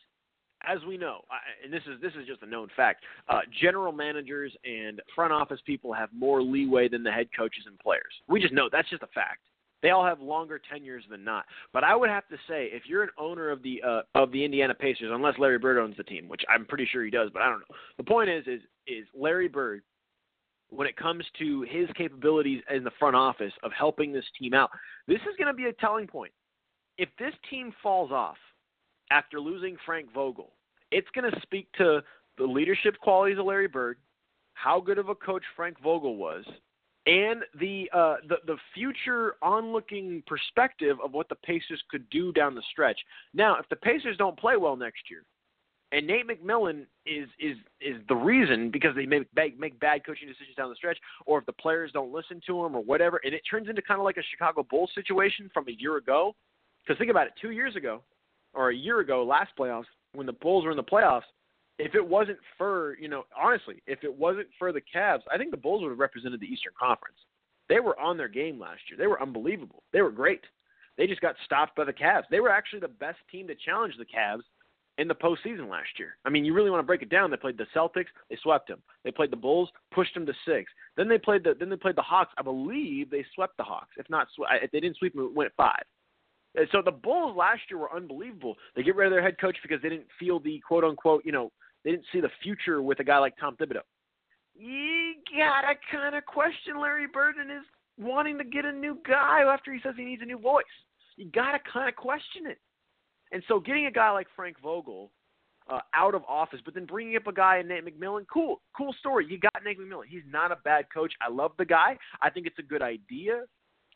[0.67, 1.21] as we know,
[1.63, 5.61] and this is this is just a known fact, uh, general managers and front office
[5.65, 8.03] people have more leeway than the head coaches and players.
[8.29, 9.41] We just know that's just a fact.
[9.85, 11.45] They all have longer tenures than not.
[11.75, 14.43] But I would have to say, if you're an owner of the uh, of the
[14.43, 17.43] Indiana Pacers, unless Larry Bird owns the team, which I'm pretty sure he does, but
[17.43, 17.77] I don't know.
[17.99, 19.83] The point is, is is Larry Bird,
[20.71, 24.71] when it comes to his capabilities in the front office of helping this team out,
[25.07, 26.33] this is going to be a telling point.
[26.97, 28.39] If this team falls off
[29.11, 30.55] after losing Frank Vogel,
[30.93, 32.01] it's going to speak to
[32.39, 33.99] the leadership qualities of Larry Bird,
[34.55, 36.47] how good of a coach Frank Vogel was,
[37.07, 42.55] and the uh, the the future onlooking perspective of what the Pacers could do down
[42.55, 42.99] the stretch.
[43.35, 45.23] Now, if the Pacers don't play well next year,
[45.93, 50.57] and Nate McMillan is is is the reason because they make make bad coaching decisions
[50.57, 53.43] down the stretch, or if the players don't listen to him or whatever, and it
[53.49, 56.35] turns into kind of like a Chicago Bulls situation from a year ago.
[56.83, 58.03] Because think about it, two years ago,
[58.53, 61.23] or a year ago, last playoffs when the Bulls were in the playoffs,
[61.79, 65.51] if it wasn't for, you know, honestly, if it wasn't for the Cavs, I think
[65.51, 67.17] the Bulls would have represented the Eastern Conference.
[67.69, 68.99] They were on their game last year.
[68.99, 69.83] They were unbelievable.
[69.93, 70.43] They were great.
[70.97, 72.25] They just got stopped by the Cavs.
[72.31, 74.43] They were actually the best team to challenge the Cavs
[74.99, 76.17] in the postseason last year.
[76.25, 77.31] I mean, you really want to break it down.
[77.31, 78.81] They played the Celtics, they swept them.
[79.03, 80.71] They played the Bulls, pushed them to six.
[80.97, 82.33] Then they played the then they played the Hawks.
[82.39, 83.91] I believe they swept the Hawks.
[83.97, 84.29] If not,
[84.63, 85.83] if they didn't sweep them, it went five.
[86.71, 88.55] So the Bulls last year were unbelievable.
[88.77, 91.33] They get rid of their head coach because they didn't feel the quote unquote, you
[91.33, 91.51] know,
[91.85, 93.83] they didn't see the future with a guy like Tom Thibodeau.
[94.55, 97.65] You gotta kind of question Larry Bird and his
[97.99, 100.65] wanting to get a new guy after he says he needs a new voice.
[101.17, 102.59] You gotta kind of question it.
[103.33, 105.11] And so getting a guy like Frank Vogel
[105.69, 108.95] uh, out of office, but then bringing up a guy in Nate McMillan, cool, cool
[108.99, 109.27] story.
[109.29, 110.07] You got Nate McMillan.
[110.09, 111.13] He's not a bad coach.
[111.21, 111.97] I love the guy.
[112.21, 113.43] I think it's a good idea.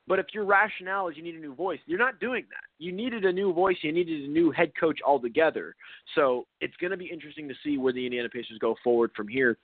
[0.08, 2.64] But if your rationale is you need a new voice, you're not doing that.
[2.78, 3.76] You needed a new voice.
[3.82, 5.76] You needed a new head coach altogether.
[6.14, 9.28] So it's going to be interesting to see where the Indiana Pacers go forward from
[9.28, 9.58] here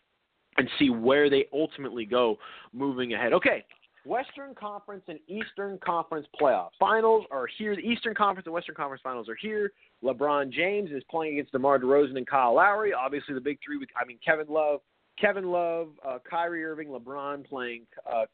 [0.59, 2.37] and see where they ultimately go
[2.73, 3.33] moving ahead.
[3.33, 3.65] Okay,
[4.05, 7.75] Western Conference and Eastern Conference playoff finals are here.
[7.75, 9.73] The Eastern Conference and Western Conference finals are here.
[10.03, 12.93] LeBron James is playing against DeMar DeRozan and Kyle Lowry.
[12.93, 13.79] Obviously, the big three.
[13.79, 14.81] With, I mean, Kevin Love,
[15.19, 18.25] Kevin Love, uh, Kyrie Irving, LeBron playing uh,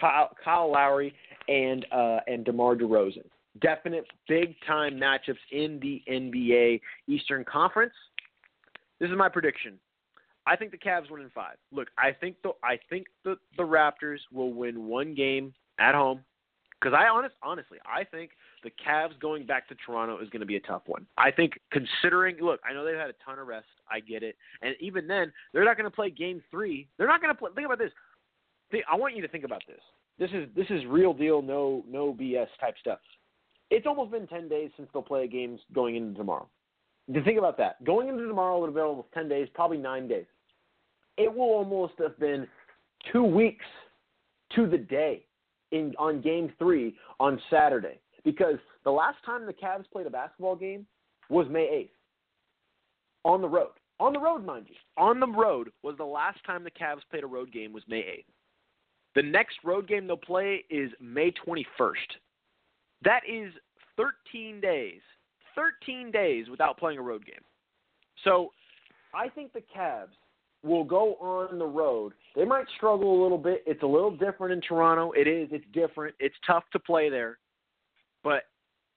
[0.00, 1.14] Kyle, Kyle Lowry
[1.48, 3.24] and uh, and DeMar DeRozan.
[3.60, 7.94] Definite big time matchups in the NBA Eastern Conference.
[9.00, 9.78] This is my prediction.
[10.46, 11.56] I think the Cavs win in five.
[11.72, 16.20] Look, I think the I think the the Raptors will win one game at home
[16.80, 18.30] because I honest honestly I think
[18.62, 21.06] the Cavs going back to Toronto is going to be a tough one.
[21.18, 23.66] I think considering look, I know they've had a ton of rest.
[23.90, 26.88] I get it, and even then they're not going to play Game Three.
[26.96, 27.50] They're not going to play.
[27.54, 27.92] Think about this.
[28.70, 29.80] Think, I want you to think about this.
[30.18, 32.98] This is this is real deal, no no BS type stuff.
[33.70, 36.48] It's almost been ten days since they'll play games going into tomorrow.
[37.12, 40.26] To think about that, going into tomorrow have been almost ten days, probably nine days
[41.16, 42.46] it will almost have been
[43.12, 43.64] two weeks
[44.54, 45.24] to the day
[45.72, 47.98] in on game three on Saturday.
[48.24, 50.86] Because the last time the Cavs played a basketball game
[51.30, 51.92] was May eighth.
[53.24, 53.70] On the road.
[53.98, 54.74] On the road, mind you.
[54.96, 58.00] On the road was the last time the Cavs played a road game was May
[58.00, 58.28] eighth.
[59.16, 62.06] The next road game they'll play is May twenty first.
[63.02, 63.52] That is
[63.96, 65.00] thirteen days.
[65.56, 67.42] Thirteen days without playing a road game.
[68.22, 68.52] So
[69.14, 70.14] I think the Cavs
[70.62, 72.12] will go on the road.
[72.34, 73.64] They might struggle a little bit.
[73.66, 75.12] It's a little different in Toronto.
[75.12, 75.48] It is.
[75.50, 76.14] It's different.
[76.20, 77.38] It's tough to play there.
[78.22, 78.42] But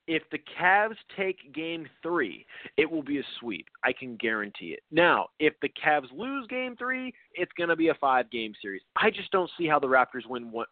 [0.10, 2.44] if the Cavs take game three,
[2.78, 3.68] it will be a sweep.
[3.84, 4.80] I can guarantee it.
[4.90, 8.82] Now, if the Cavs lose game three, it's going to be a five game series.
[8.96, 10.66] I just don't see how the Raptors win one,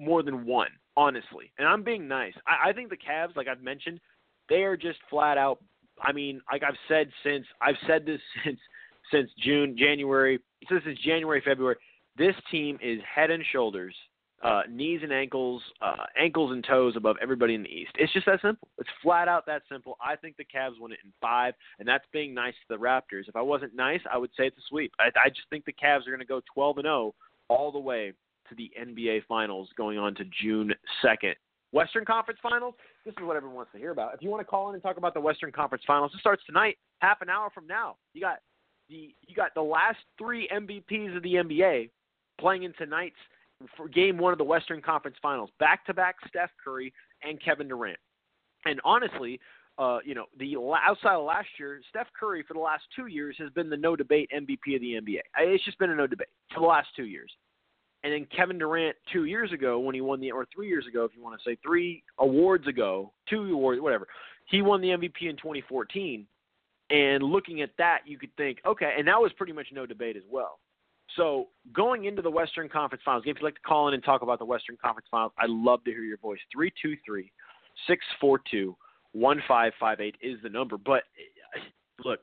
[0.00, 1.52] more than one, honestly.
[1.58, 2.32] And I'm being nice.
[2.46, 4.00] I, I think the Cavs, like I've mentioned,
[4.48, 5.58] they are just flat out.
[6.02, 8.58] I mean, like I've said since, I've said this since
[9.12, 11.76] since June, January, since January, February.
[12.16, 13.94] This team is head and shoulders,
[14.42, 17.90] uh, knees and ankles, uh, ankles and toes above everybody in the East.
[17.96, 18.68] It's just that simple.
[18.78, 19.96] It's flat out that simple.
[20.00, 23.28] I think the Cavs win it in five, and that's being nice to the Raptors.
[23.28, 24.92] If I wasn't nice, I would say it's a sweep.
[25.00, 27.14] I, I just think the Cavs are going to go 12 and 0
[27.48, 28.12] all the way
[28.48, 30.72] to the NBA Finals going on to June
[31.04, 31.34] 2nd.
[31.72, 32.74] Western Conference Finals,
[33.04, 34.14] this is what everyone wants to hear about.
[34.14, 36.42] If you want to call in and talk about the Western Conference Finals, it starts
[36.46, 37.96] tonight, half an hour from now.
[38.14, 38.38] You got
[38.88, 41.90] the you got the last three MVPs of the NBA
[42.40, 43.16] playing in tonight's
[43.76, 46.92] for game one of the Western Conference Finals, back to back Steph Curry
[47.22, 47.98] and Kevin Durant.
[48.64, 49.40] And honestly,
[49.78, 53.36] uh, you know, the outside of last year, Steph Curry for the last two years
[53.38, 55.20] has been the no debate MVP of the NBA.
[55.38, 57.30] It's just been a no debate for the last two years.
[58.04, 61.04] And then Kevin Durant two years ago when he won the or three years ago,
[61.04, 64.06] if you want to say three awards ago, two awards, whatever,
[64.46, 66.26] he won the MVP in 2014.
[66.90, 70.16] And looking at that, you could think, okay, and that was pretty much no debate
[70.16, 70.58] as well.
[71.16, 74.22] So going into the Western Conference Finals, if you'd like to call in and talk
[74.22, 76.40] about the Western Conference Finals, I'd love to hear your voice.
[76.52, 77.32] 323
[77.86, 78.76] 642
[79.12, 80.76] 1558 is the number.
[80.76, 81.04] But
[81.56, 81.60] eh,
[82.04, 82.20] look,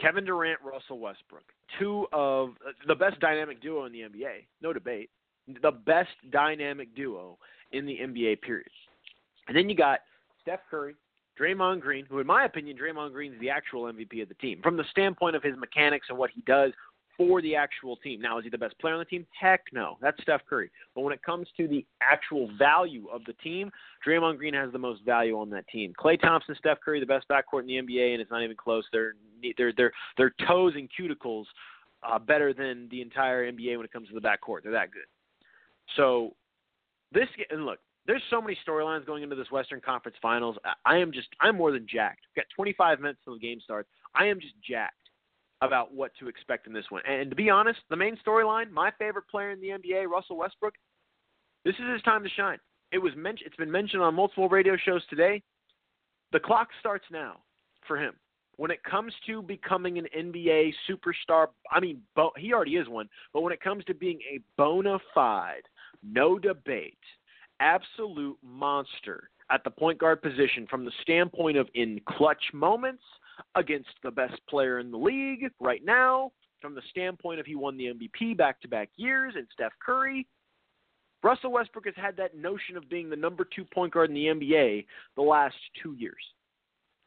[0.00, 1.44] Kevin Durant, Russell Westbrook,
[1.78, 2.50] two of
[2.86, 5.10] the best dynamic duo in the NBA, no debate.
[5.62, 7.38] The best dynamic duo
[7.72, 8.68] in the NBA, period.
[9.46, 10.00] And then you got
[10.42, 10.94] Steph Curry,
[11.40, 14.60] Draymond Green, who in my opinion, Draymond Green is the actual MVP of the team
[14.62, 16.72] from the standpoint of his mechanics and what he does
[17.18, 18.20] for the actual team.
[18.20, 19.26] Now, is he the best player on the team?
[19.38, 19.98] Heck no.
[20.00, 20.70] That's Steph Curry.
[20.94, 23.70] But when it comes to the actual value of the team,
[24.06, 25.92] Draymond Green has the most value on that team.
[25.98, 28.84] Klay Thompson, Steph Curry, the best backcourt in the NBA, and it's not even close.
[28.92, 29.14] They're
[29.58, 31.44] they're they're they're toes and cuticles
[32.02, 34.62] uh, better than the entire NBA when it comes to the backcourt.
[34.62, 35.02] They're that good.
[35.96, 36.34] So
[37.12, 40.56] this and look, there's so many storylines going into this Western Conference Finals.
[40.84, 42.20] I am just I'm more than jacked.
[42.34, 43.88] We've got 25 minutes till the game starts.
[44.14, 44.94] I am just jacked
[45.60, 47.02] about what to expect in this one.
[47.08, 50.74] And to be honest, the main storyline, my favorite player in the NBA, Russell Westbrook,
[51.64, 52.58] this is his time to shine.
[52.92, 53.48] It was mentioned.
[53.48, 55.42] It's been mentioned on multiple radio shows today.
[56.32, 57.36] The clock starts now
[57.86, 58.14] for him.
[58.56, 63.08] when it comes to becoming an NBA superstar, I mean, bo- he already is one,
[63.32, 65.62] but when it comes to being a bona fide,
[66.02, 66.98] no debate,
[67.60, 73.02] absolute monster at the point guard position from the standpoint of in clutch moments
[73.54, 76.30] against the best player in the league right now,
[76.60, 80.26] from the standpoint of he won the MVP back to back years and Steph Curry.
[81.22, 84.26] Russell Westbrook has had that notion of being the number two point guard in the
[84.26, 84.86] NBA
[85.16, 86.22] the last two years.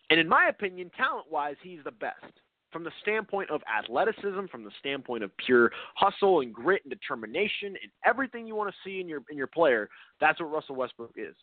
[0.10, 2.34] And in my opinion, talent wise, he's the best.
[2.72, 7.70] From the standpoint of athleticism, from the standpoint of pure hustle and grit and determination
[7.82, 11.14] and everything you want to see in your in your player, that's what Russell Westbrook
[11.18, 11.36] is.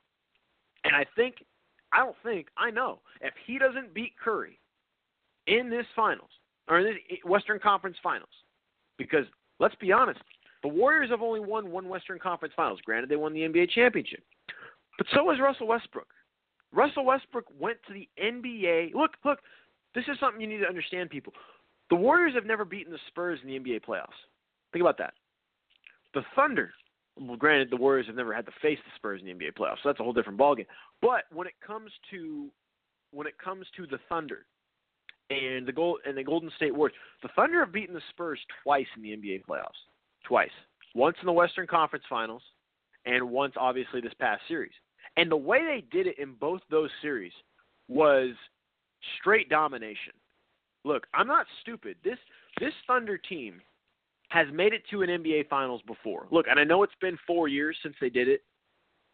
[0.85, 1.37] And I think
[1.93, 4.59] I don't think, I know, if he doesn't beat Curry
[5.49, 6.31] in this finals
[6.69, 8.29] or in this Western Conference Finals,
[8.99, 9.25] because
[9.59, 10.21] let's be honest,
[10.63, 12.81] the Warriors have only won one Western Conference Finals.
[12.85, 14.23] Granted, they won the NBA championship,
[14.97, 16.09] but so has Russell Westbrook.
[16.73, 18.93] Russell Westbrook went to the NBA.
[18.95, 19.39] Look, look,
[19.95, 21.33] this is something you need to understand, people.
[21.91, 24.19] The Warriors have never beaten the Spurs in the NBA playoffs.
[24.73, 25.15] Think about that.
[26.13, 26.73] The Thunder,
[27.19, 29.77] well, granted, the Warriors have never had to face the Spurs in the NBA playoffs,
[29.83, 30.67] so that's a whole different ballgame.
[31.01, 32.49] But when it comes to
[33.11, 34.45] when it comes to the Thunder
[35.31, 38.87] and the gold and the Golden State Warriors, the Thunder have beaten the Spurs twice
[38.97, 39.81] in the NBA playoffs.
[40.25, 40.51] Twice.
[40.95, 42.43] Once in the Western Conference Finals,
[43.05, 44.73] and once obviously this past series.
[45.17, 47.33] And the way they did it in both those series
[47.89, 48.31] was
[49.19, 50.13] straight domination.
[50.85, 51.97] Look, I'm not stupid.
[52.05, 52.19] This
[52.61, 53.61] this Thunder team
[54.31, 56.27] has made it to an NBA Finals before.
[56.31, 58.43] Look, and I know it's been four years since they did it,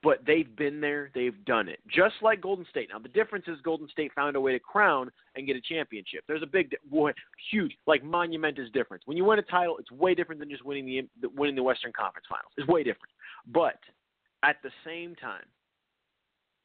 [0.04, 1.80] but they've been there, they've done it.
[1.88, 2.90] Just like Golden State.
[2.92, 6.24] Now the difference is Golden State found a way to crown and get a championship.
[6.28, 6.76] There's a big,
[7.50, 9.02] huge, like monumentous difference.
[9.06, 11.92] When you win a title, it's way different than just winning the winning the Western
[11.98, 12.52] Conference Finals.
[12.58, 13.12] It's way different.
[13.46, 13.78] But
[14.44, 15.46] at the same time,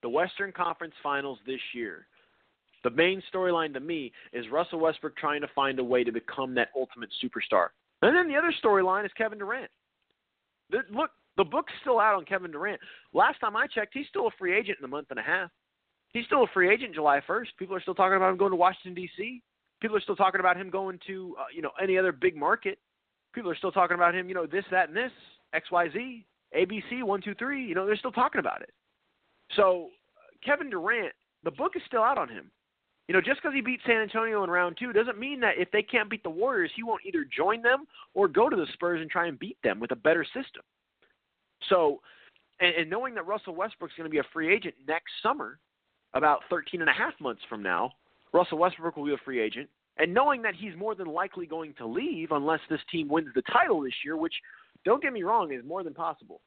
[0.04, 2.06] the Western Conference Finals this year.
[2.84, 6.56] The main storyline to me is Russell Westbrook trying to find a way to become
[6.56, 7.68] that ultimate superstar.
[8.02, 9.70] And then the other storyline is Kevin Durant.
[10.90, 12.82] Look, the book's still out on Kevin Durant.
[13.14, 15.50] Last time I checked, he's still a free agent in a month and a half.
[16.12, 17.48] He's still a free agent July 1st.
[17.58, 19.42] People are still talking about him going to Washington D.C.
[19.80, 22.78] People are still talking about him going to uh, you know any other big market.
[23.34, 25.12] People are still talking about him, you know, this, that, and this,
[25.54, 26.26] X, Y, Z,
[26.58, 27.64] ABC, one, two, three.
[27.64, 28.72] You know, they're still talking about it.
[29.56, 29.90] So
[30.44, 31.14] Kevin Durant,
[31.46, 32.52] the book is still out on him.
[33.08, 35.72] You know, just because he beat San Antonio in round two doesn't mean that if
[35.72, 39.00] they can't beat the Warriors, he won't either join them or go to the Spurs
[39.00, 40.64] and try and beat them with a better system.
[41.68, 42.02] So,
[42.60, 45.60] and, and knowing that Russell Westbrook's going to be a free agent next summer,
[46.14, 47.92] about 13 and a half months from now,
[48.34, 49.70] Russell Westbrook will be a free agent.
[49.98, 53.42] And knowing that he's more than likely going to leave unless this team wins the
[53.52, 54.34] title this year, which,
[54.86, 56.42] don't get me wrong, is more than possible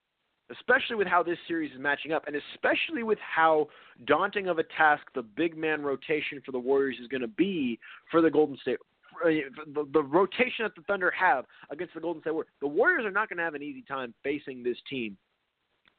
[0.51, 3.69] especially with how this series is matching up, and especially with how
[4.07, 7.79] daunting of a task the big man rotation for the Warriors is going to be
[8.11, 8.79] for the Golden State.
[9.25, 9.29] Uh,
[9.75, 13.11] the, the rotation that the Thunder have against the Golden State Warriors, the Warriors are
[13.11, 15.17] not going to have an easy time facing this team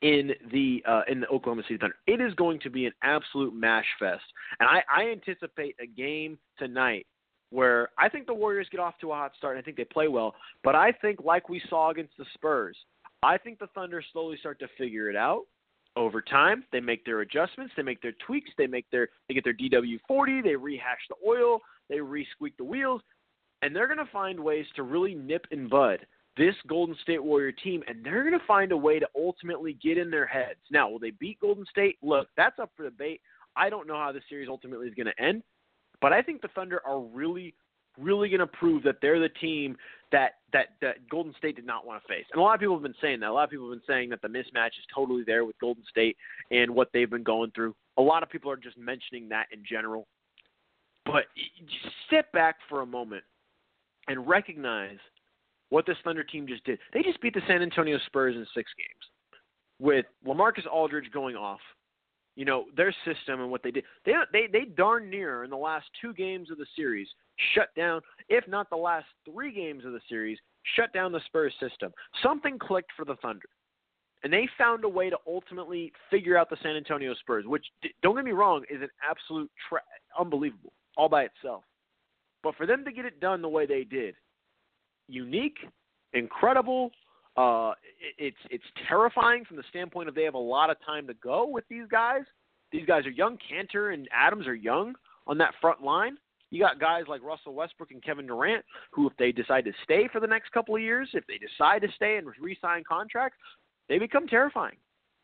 [0.01, 1.95] in the uh, in the Oklahoma City Thunder.
[2.07, 4.24] It is going to be an absolute mash fest,
[4.59, 7.07] and I, I anticipate a game tonight
[7.49, 9.86] where I think the Warriors get off to a hot start and I think they
[9.86, 10.34] play well.
[10.64, 12.76] But I think, like we saw against the Spurs,
[13.22, 15.43] I think the Thunder slowly start to figure it out
[15.95, 16.64] over time.
[16.72, 20.43] They make their adjustments, they make their tweaks, they make their they get their DW40,
[20.43, 21.59] they rehash the oil,
[21.93, 23.01] they re-squeak the wheels,
[23.61, 25.99] and they're going to find ways to really nip and bud
[26.35, 29.99] this Golden State Warrior team, and they're going to find a way to ultimately get
[29.99, 30.59] in their heads.
[30.71, 31.97] Now, will they beat Golden State?
[32.01, 33.21] Look, that's up for debate.
[33.55, 35.43] I don't know how the series ultimately is going to end,
[36.01, 37.53] but I think the Thunder are really,
[37.99, 39.77] really going to prove that they're the team
[40.11, 42.25] that that that Golden State did not want to face.
[42.31, 43.29] And a lot of people have been saying that.
[43.29, 45.83] A lot of people have been saying that the mismatch is totally there with Golden
[45.87, 46.17] State
[46.49, 47.75] and what they've been going through.
[47.97, 50.07] A lot of people are just mentioning that in general.
[51.05, 51.25] But
[51.65, 53.23] just step back for a moment
[54.07, 54.97] and recognize
[55.69, 56.79] what this Thunder team just did.
[56.93, 59.11] They just beat the San Antonio Spurs in six games
[59.79, 61.59] with LaMarcus Aldridge going off,
[62.35, 63.83] you know their system and what they did.
[64.05, 67.07] They they they darn near in the last two games of the series
[67.53, 70.37] shut down, if not the last three games of the series,
[70.75, 71.91] shut down the Spurs system.
[72.21, 73.49] Something clicked for the Thunder,
[74.23, 77.65] and they found a way to ultimately figure out the San Antonio Spurs, which
[78.01, 79.81] don't get me wrong is an absolute tra-
[80.19, 81.63] unbelievable all by itself.
[82.43, 84.15] But for them to get it done the way they did,
[85.07, 85.57] unique,
[86.13, 86.91] incredible,
[87.35, 87.73] uh,
[88.17, 91.47] it's it's terrifying from the standpoint of they have a lot of time to go
[91.47, 92.23] with these guys.
[92.71, 93.37] These guys are young.
[93.37, 96.17] Kanter and Adams are young on that front line.
[96.49, 100.07] You got guys like Russell Westbrook and Kevin Durant, who, if they decide to stay
[100.11, 103.39] for the next couple of years, if they decide to stay and re-sign contracts,
[103.89, 104.75] they become terrifying.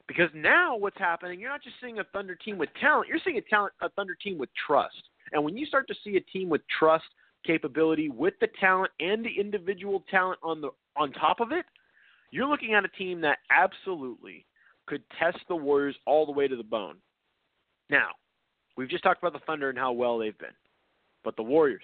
[0.07, 3.37] Because now what's happening, you're not just seeing a Thunder team with talent, you're seeing
[3.37, 5.09] a talent a Thunder team with trust.
[5.31, 7.05] And when you start to see a team with trust,
[7.45, 11.65] capability, with the talent and the individual talent on the on top of it,
[12.31, 14.45] you're looking at a team that absolutely
[14.87, 16.95] could test the Warriors all the way to the bone.
[17.89, 18.09] Now,
[18.75, 20.49] we've just talked about the Thunder and how well they've been.
[21.23, 21.83] But the Warriors,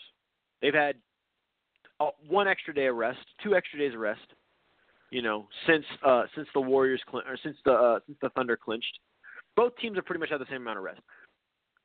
[0.61, 0.95] they've had
[1.99, 4.21] uh, one extra day of rest, two extra days of rest,
[5.11, 8.99] you know, since uh, since the Warriors or since the uh, since the Thunder clinched.
[9.55, 10.99] Both teams have pretty much had the same amount of rest.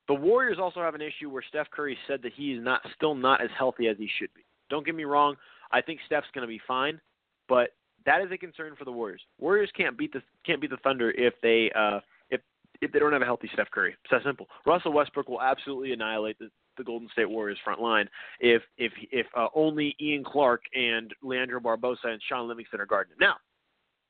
[0.09, 3.15] The Warriors also have an issue where Steph Curry said that he is not still
[3.15, 4.45] not as healthy as he should be.
[4.69, 5.37] Don't get me wrong,
[5.73, 7.01] I think Steph's going to be fine,
[7.49, 7.71] but
[8.07, 9.21] that is a concern for the Warriors.
[9.39, 12.41] Warriors can't beat the can't beat the Thunder if they uh, if
[12.81, 13.95] if they don't have a healthy Steph Curry.
[14.05, 14.47] It's that simple.
[14.67, 18.09] Russell Westbrook will absolutely annihilate the, the Golden State Warriors front line
[18.41, 23.13] if if if uh, only Ian Clark and Leandro Barbosa and Shaun Livingston are guarding
[23.13, 23.19] him.
[23.21, 23.35] Now,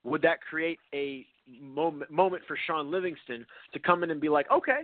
[0.04, 1.26] would that create a
[1.60, 4.82] moment moment for Shaun Livingston to come in and be like, okay,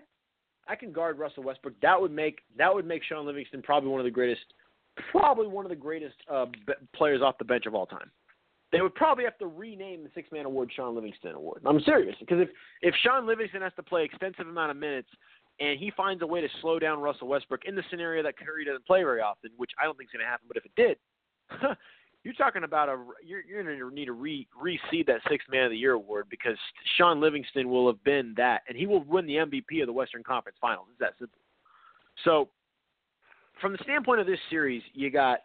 [0.68, 1.74] I can guard Russell Westbrook.
[1.82, 4.42] That would make that would make Shaun Livingston probably one of the greatest,
[5.10, 8.10] probably one of the greatest uh, b- players off the bench of all time.
[8.72, 11.62] They would probably have to rename the six man award Shaun Livingston Award.
[11.64, 12.48] I'm serious because if
[12.82, 15.08] if Shaun Livingston has to play extensive amount of minutes
[15.60, 18.64] and he finds a way to slow down Russell Westbrook in the scenario that Curry
[18.64, 20.72] doesn't play very often, which I don't think is going to happen, but if it
[20.76, 20.98] did,
[22.26, 25.66] you're talking about a you're you're going to need to re reseed that six man
[25.66, 26.58] of the year award because
[26.98, 30.24] Shaun Livingston will have been that, and he will win the MVP of the Western
[30.24, 30.88] Conference Finals.
[30.90, 31.38] It's that simple.
[32.24, 32.48] So,
[33.60, 35.38] from the standpoint of this series, you got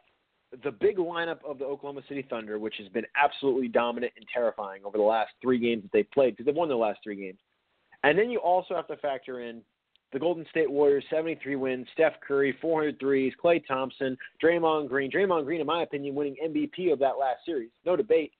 [0.63, 4.81] the big lineup of the Oklahoma City Thunder, which has been absolutely dominant and terrifying
[4.83, 7.37] over the last three games that they've played because they've won their last three games.
[8.03, 9.61] And then you also have to factor in
[10.13, 15.09] the Golden State Warriors, 73 wins, Steph Curry, 400 threes, Klay Thompson, Draymond Green.
[15.09, 17.69] Draymond Green, in my opinion, winning MVP of that last series.
[17.85, 18.33] No debate.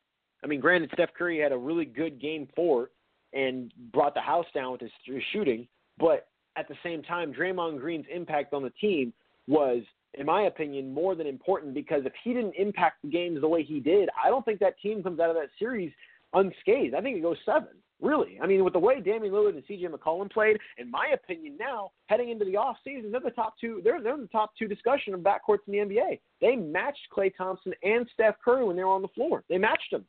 [0.43, 2.89] I mean, granted, Steph Curry had a really good game four
[3.34, 5.67] and brought the house down with his, his shooting,
[5.97, 9.13] but at the same time, Draymond Green's impact on the team
[9.47, 9.84] was,
[10.15, 13.63] in my opinion, more than important because if he didn't impact the games the way
[13.63, 15.93] he did, I don't think that team comes out of that series
[16.34, 16.93] unscathed.
[16.95, 17.69] I think it goes seven.
[18.02, 19.86] Really, I mean, with the way Damian Lillard and C.J.
[19.86, 23.80] McCollum played, in my opinion, now heading into the off season, they're the top two.
[23.84, 26.20] They're they're in the top two discussion of backcourts in the NBA.
[26.41, 29.43] They matched Klay Thompson and Steph Curry when they were on the floor.
[29.49, 30.04] They matched them.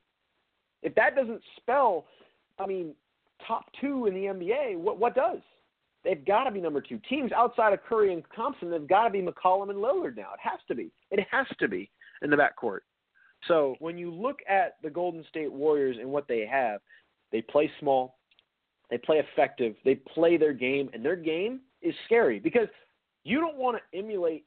[0.83, 2.07] If that doesn't spell,
[2.59, 2.95] I mean,
[3.47, 5.41] top two in the NBA, what what does?
[6.03, 6.99] They've got to be number two.
[7.11, 10.33] Teams outside of Curry and Thompson, they've got to be McCollum and Lillard now.
[10.33, 10.91] It has to be.
[11.11, 11.91] It has to be
[12.23, 12.81] in the backcourt.
[13.49, 16.81] So when you look at the Golden State Warriors and what they have,
[17.33, 18.17] they play small,
[18.91, 22.69] they play effective, they play their game, and their game is scary because
[23.25, 24.45] you don't want to emulate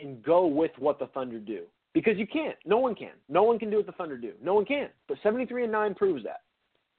[0.00, 1.64] and go with what the Thunder do
[1.94, 2.56] because you can't.
[2.64, 3.12] No one can.
[3.28, 4.32] No one can do what the Thunder do.
[4.42, 4.88] No one can.
[5.08, 6.42] But 73 and 9 proves that.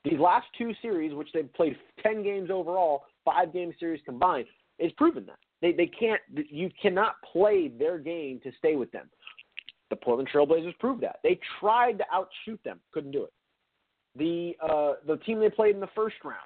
[0.03, 4.45] These last two series, which they've played 10 games overall, five game series combined,
[4.77, 5.39] is proven that.
[5.61, 9.09] They, they can't, you cannot play their game to stay with them.
[9.89, 11.17] The Portland Trailblazers proved that.
[11.23, 13.33] They tried to outshoot them, couldn't do it.
[14.19, 16.37] The uh, the team they played in the first round,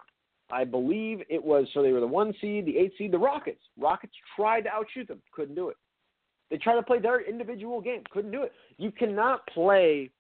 [0.52, 3.62] I believe it was so they were the one seed, the eight seed, the Rockets.
[3.78, 5.78] Rockets tried to outshoot them, couldn't do it.
[6.50, 8.52] They tried to play their individual game, couldn't do it.
[8.78, 10.12] You cannot play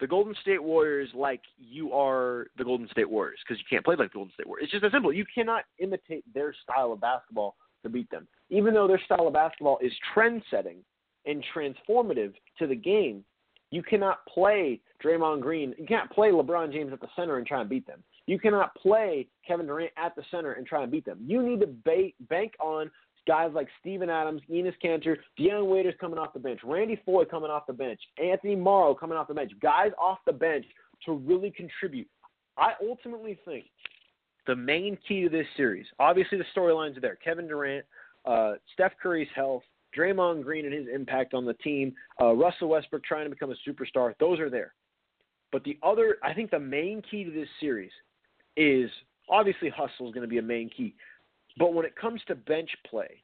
[0.00, 3.96] the Golden State Warriors like you are the Golden State Warriors because you can't play
[3.96, 4.64] like the Golden State Warriors.
[4.64, 5.12] It's just that simple.
[5.12, 8.26] You cannot imitate their style of basketball to beat them.
[8.50, 10.78] Even though their style of basketball is trend setting
[11.26, 13.24] and transformative to the game,
[13.74, 15.74] you cannot play Draymond Green.
[15.76, 18.04] You can't play LeBron James at the center and try and beat them.
[18.26, 21.18] You cannot play Kevin Durant at the center and try and beat them.
[21.26, 22.88] You need to ba- bank on
[23.26, 27.50] guys like Steven Adams, Enes Kanter, Dion Waiters coming off the bench, Randy Foye coming
[27.50, 30.66] off the bench, Anthony Morrow coming off the bench, guys off the bench
[31.06, 32.06] to really contribute.
[32.56, 33.64] I ultimately think
[34.46, 37.16] the main key to this series, obviously the storylines are there.
[37.16, 37.84] Kevin Durant,
[38.24, 39.62] uh, Steph Curry's health,
[39.96, 43.68] Draymond Green and his impact on the team, uh, Russell Westbrook trying to become a
[43.68, 44.74] superstar, those are there.
[45.52, 47.92] But the other, I think the main key to this series
[48.56, 48.90] is
[49.28, 50.94] obviously hustle is going to be a main key.
[51.56, 53.22] But when it comes to bench play,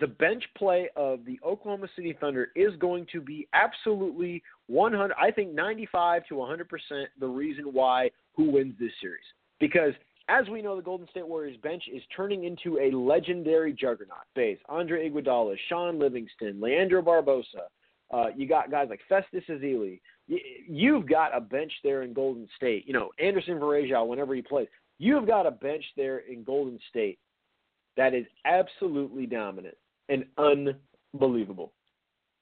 [0.00, 5.30] the bench play of the Oklahoma City Thunder is going to be absolutely 100, I
[5.30, 6.64] think 95 to 100%
[7.20, 9.24] the reason why who wins this series.
[9.60, 9.92] Because
[10.28, 14.24] as we know, the Golden State Warriors bench is turning into a legendary juggernaut.
[14.34, 17.66] Base, Andre Iguodala, Shaun Livingston, Leandro Barbosa.
[18.12, 20.00] Uh, you got guys like Festus Ezeli.
[20.68, 22.86] You've got a bench there in Golden State.
[22.86, 24.68] You know, Anderson Varejao, whenever he plays.
[24.98, 27.18] You've got a bench there in Golden State
[27.96, 29.76] that is absolutely dominant
[30.08, 31.72] and unbelievable.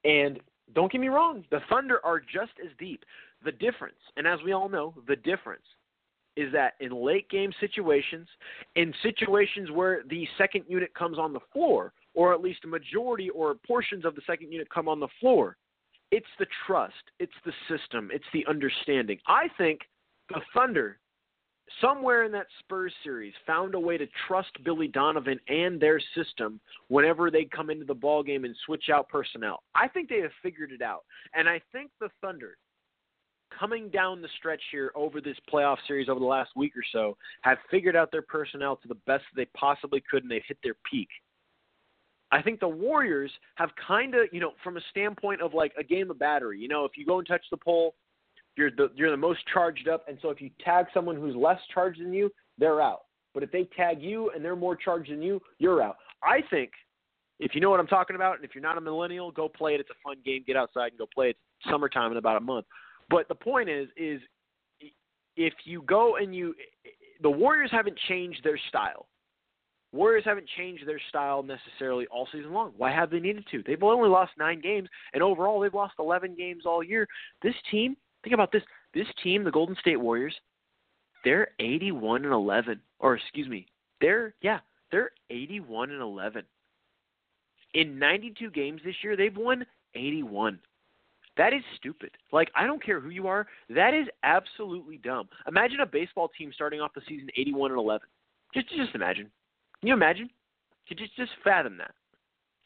[0.05, 0.39] And
[0.73, 3.03] don't get me wrong, the Thunder are just as deep.
[3.43, 5.65] The difference, and as we all know, the difference
[6.35, 8.27] is that in late game situations,
[8.75, 13.29] in situations where the second unit comes on the floor, or at least a majority
[13.29, 15.57] or portions of the second unit come on the floor.
[16.11, 19.17] It's the trust, it's the system, it's the understanding.
[19.27, 19.79] I think
[20.29, 20.99] the Thunder,
[21.81, 26.59] somewhere in that Spurs series, found a way to trust Billy Donovan and their system
[26.87, 29.63] whenever they come into the ball game and switch out personnel.
[29.73, 31.03] I think they have figured it out,
[31.33, 32.57] and I think the Thunder,
[33.63, 37.15] coming down the stretch here over this playoff series over the last week or so,
[37.43, 40.75] have figured out their personnel to the best they possibly could, and they've hit their
[40.89, 41.07] peak.
[42.29, 45.83] I think the Warriors have kind of, you know, from a standpoint of like a
[45.83, 46.59] game of battery.
[46.59, 47.95] You know, if you go and touch the pole,
[48.57, 51.59] you're the you're the most charged up, and so if you tag someone who's less
[51.73, 53.03] charged than you, they're out.
[53.33, 55.95] But if they tag you and they're more charged than you, you're out.
[56.21, 56.71] I think
[57.39, 59.75] if you know what I'm talking about, and if you're not a millennial, go play
[59.75, 59.79] it.
[59.79, 60.43] It's a fun game.
[60.45, 61.37] Get outside and go play it.
[61.61, 62.65] It's summertime in about a month.
[63.13, 64.19] But the point is, is
[65.37, 66.55] if you go and you,
[67.21, 69.05] the Warriors haven't changed their style.
[69.91, 72.73] Warriors haven't changed their style necessarily all season long.
[72.75, 73.61] Why have they needed to?
[73.61, 77.07] They've only lost nine games, and overall they've lost 11 games all year.
[77.43, 78.63] This team, think about this.
[78.95, 80.33] This team, the Golden State Warriors,
[81.23, 83.67] they're 81 and 11, or excuse me,
[84.01, 84.59] they're yeah,
[84.91, 86.43] they're 81 and 11.
[87.75, 90.59] In 92 games this year, they've won 81.
[91.37, 92.11] That is stupid.
[92.31, 95.27] Like I don't care who you are, that is absolutely dumb.
[95.47, 98.07] Imagine a baseball team starting off the season 81 and 11.
[98.53, 99.29] Just just imagine.
[99.79, 100.29] Can you imagine?
[100.87, 101.91] Could you just fathom that?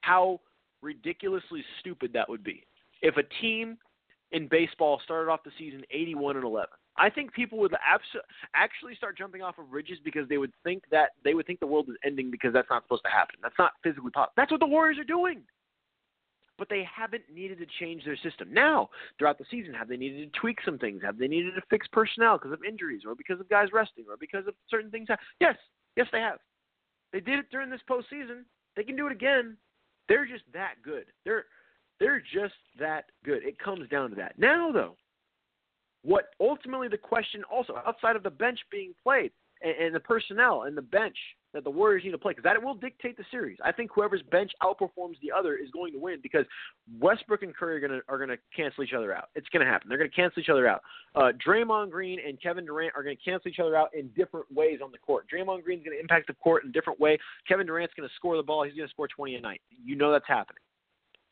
[0.01, 0.39] How
[0.82, 2.65] ridiculously stupid that would be
[3.01, 3.78] if a team
[4.32, 6.68] in baseball started off the season 81 and 11.
[6.97, 10.84] I think people would abso- actually start jumping off of bridges because they would think
[10.91, 13.36] that they would think the world is ending because that's not supposed to happen.
[13.41, 14.34] That's not physically possible.
[14.36, 15.43] That's what the Warriors are doing.
[16.57, 18.51] But they haven't needed to change their system.
[18.51, 21.01] Now, throughout the season, have they needed to tweak some things?
[21.03, 24.17] Have they needed to fix personnel because of injuries or because of guys resting or
[24.17, 25.07] because of certain things?
[25.39, 25.55] Yes,
[25.95, 26.39] yes, they have.
[27.13, 28.43] They did it during this postseason.
[28.75, 29.57] They can do it again.
[30.07, 31.05] They're just that good.
[31.25, 31.45] They're
[31.99, 33.43] they're just that good.
[33.43, 34.37] It comes down to that.
[34.37, 34.95] Now though,
[36.03, 39.31] what ultimately the question also outside of the bench being played
[39.61, 41.17] and, and the personnel and the bench
[41.53, 43.57] that the Warriors need to play because that will dictate the series.
[43.63, 46.45] I think whoever's bench outperforms the other is going to win because
[46.99, 49.29] Westbrook and Curry are going to are going to cancel each other out.
[49.35, 49.89] It's going to happen.
[49.89, 50.81] They're going to cancel each other out.
[51.15, 54.45] Uh, Draymond Green and Kevin Durant are going to cancel each other out in different
[54.51, 55.25] ways on the court.
[55.33, 57.17] Draymond Green's going to impact the court in a different way.
[57.47, 58.63] Kevin Durant's going to score the ball.
[58.63, 59.61] He's going to score 20 a night.
[59.83, 60.61] You know that's happening.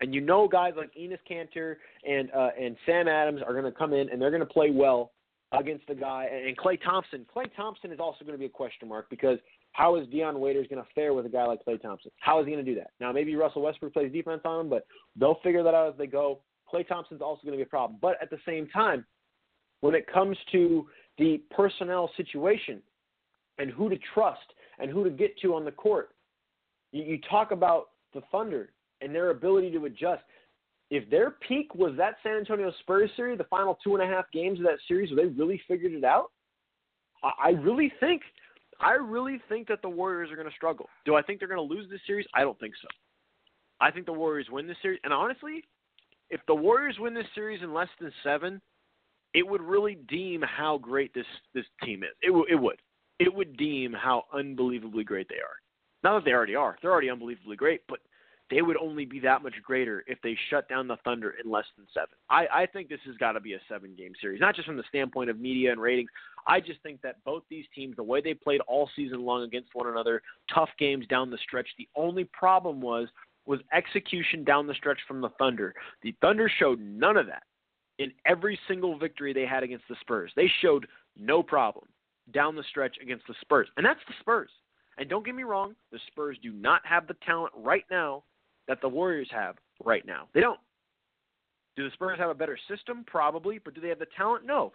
[0.01, 1.75] And you know guys like Enes Kanter
[2.07, 4.69] and uh, and Sam Adams are going to come in and they're going to play
[4.69, 5.11] well
[5.51, 6.27] against the guy.
[6.31, 7.25] And Klay Thompson.
[7.33, 9.37] Klay Thompson is also going to be a question mark because
[9.75, 12.09] how is Dion Waiters going to fare with a guy like Klay Thompson?
[12.21, 12.91] How is he going to do that?
[13.01, 14.87] Now, maybe Russell Westbrook plays defense on him, but
[15.19, 16.39] they'll figure that out as they go.
[16.73, 17.99] Klay Thompson's also going to be a problem.
[18.01, 19.05] But at the same time,
[19.81, 22.81] when it comes to the personnel situation
[23.57, 24.45] and who to trust
[24.79, 26.11] and who to get to on the court,
[26.93, 28.71] you, you talk about the Thunder
[29.01, 30.23] and their ability to adjust.
[30.89, 34.31] If their peak was that San Antonio Spurs series, the final two and a half
[34.31, 36.31] games of that series, where they really figured it out,
[37.21, 38.21] I really think–
[38.79, 40.89] I really think that the Warriors are going to struggle.
[41.05, 42.25] Do I think they're going to lose this series?
[42.33, 42.87] I don't think so.
[43.79, 44.99] I think the Warriors win this series.
[45.03, 45.63] And honestly,
[46.29, 48.61] if the Warriors win this series in less than seven,
[49.33, 52.09] it would really deem how great this this team is.
[52.21, 52.77] It, w- it would.
[53.19, 55.57] It would deem how unbelievably great they are.
[56.03, 56.77] Not that they already are.
[56.81, 57.99] They're already unbelievably great, but
[58.49, 61.65] they would only be that much greater if they shut down the Thunder in less
[61.77, 62.09] than seven.
[62.29, 64.77] I, I think this has got to be a seven game series, not just from
[64.77, 66.09] the standpoint of media and ratings.
[66.47, 69.69] I just think that both these teams, the way they played all season long against
[69.73, 70.21] one another,
[70.53, 71.67] tough games down the stretch.
[71.77, 73.07] The only problem was
[73.47, 75.73] was execution down the stretch from the Thunder.
[76.01, 77.43] The Thunder showed none of that
[77.99, 80.31] in every single victory they had against the Spurs.
[80.35, 80.87] They showed
[81.17, 81.85] no problem
[82.33, 83.67] down the stretch against the Spurs.
[83.77, 84.49] And that's the Spurs.
[84.97, 88.23] And don't get me wrong, the Spurs do not have the talent right now
[88.67, 90.27] that the Warriors have right now.
[90.33, 90.59] They don't.
[91.75, 93.03] Do the Spurs have a better system?
[93.05, 93.59] Probably.
[93.59, 94.45] But do they have the talent?
[94.45, 94.71] No.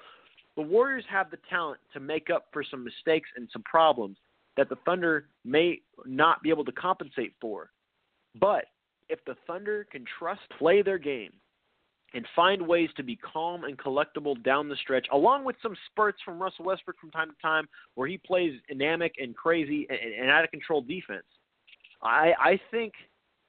[0.57, 4.19] The Warriors have the talent to make up for some mistakes and some problems
[4.57, 7.71] that the Thunder may not be able to compensate for.
[8.39, 8.67] But
[9.09, 11.33] if the Thunder can trust, play their game,
[12.13, 16.19] and find ways to be calm and collectible down the stretch, along with some spurts
[16.25, 20.31] from Russell Westbrook from time to time where he plays dynamic and crazy and, and
[20.31, 21.25] out of control defense,
[22.03, 22.93] I, I think–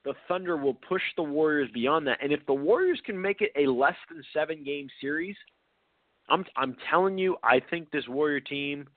[0.04, 2.18] the Thunder will push the Warriors beyond that.
[2.22, 5.36] And if the Warriors can make it a less than seven game series,
[6.30, 8.88] I'm I'm telling you, I think this Warrior team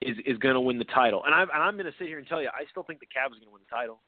[0.00, 1.22] is is going to win the title.
[1.24, 3.06] And I'm and I'm going to sit here and tell you, I still think the
[3.06, 4.00] Cavs are going to win the title.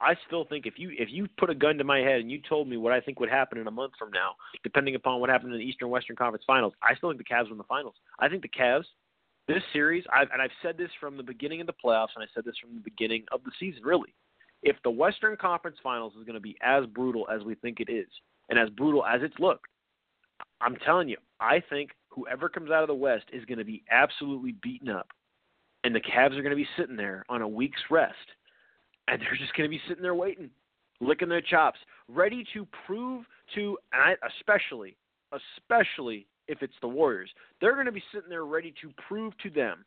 [0.00, 2.40] I still think if you if you put a gun to my head and you
[2.48, 5.28] told me what I think would happen in a month from now, depending upon what
[5.28, 7.96] happened in the Eastern Western Conference Finals, I still think the Cavs win the finals.
[8.20, 8.84] I think the Cavs,
[9.48, 12.28] this series, I've, and I've said this from the beginning of the playoffs, and I
[12.32, 14.14] said this from the beginning of the season, really
[14.62, 17.90] if the Western Conference Finals is going to be as brutal as we think it
[17.90, 18.08] is,
[18.48, 19.66] and as brutal as it's looked,
[20.60, 23.84] I'm telling you, I think whoever comes out of the West is going to be
[23.90, 25.08] absolutely beaten up,
[25.84, 28.14] and the Cavs are going to be sitting there on a week's rest,
[29.06, 30.50] and they're just going to be sitting there waiting,
[31.00, 31.78] licking their chops,
[32.08, 33.78] ready to prove to,
[34.40, 34.96] especially,
[35.32, 37.30] especially if it's the Warriors,
[37.60, 39.84] they're going to be sitting there ready to prove to them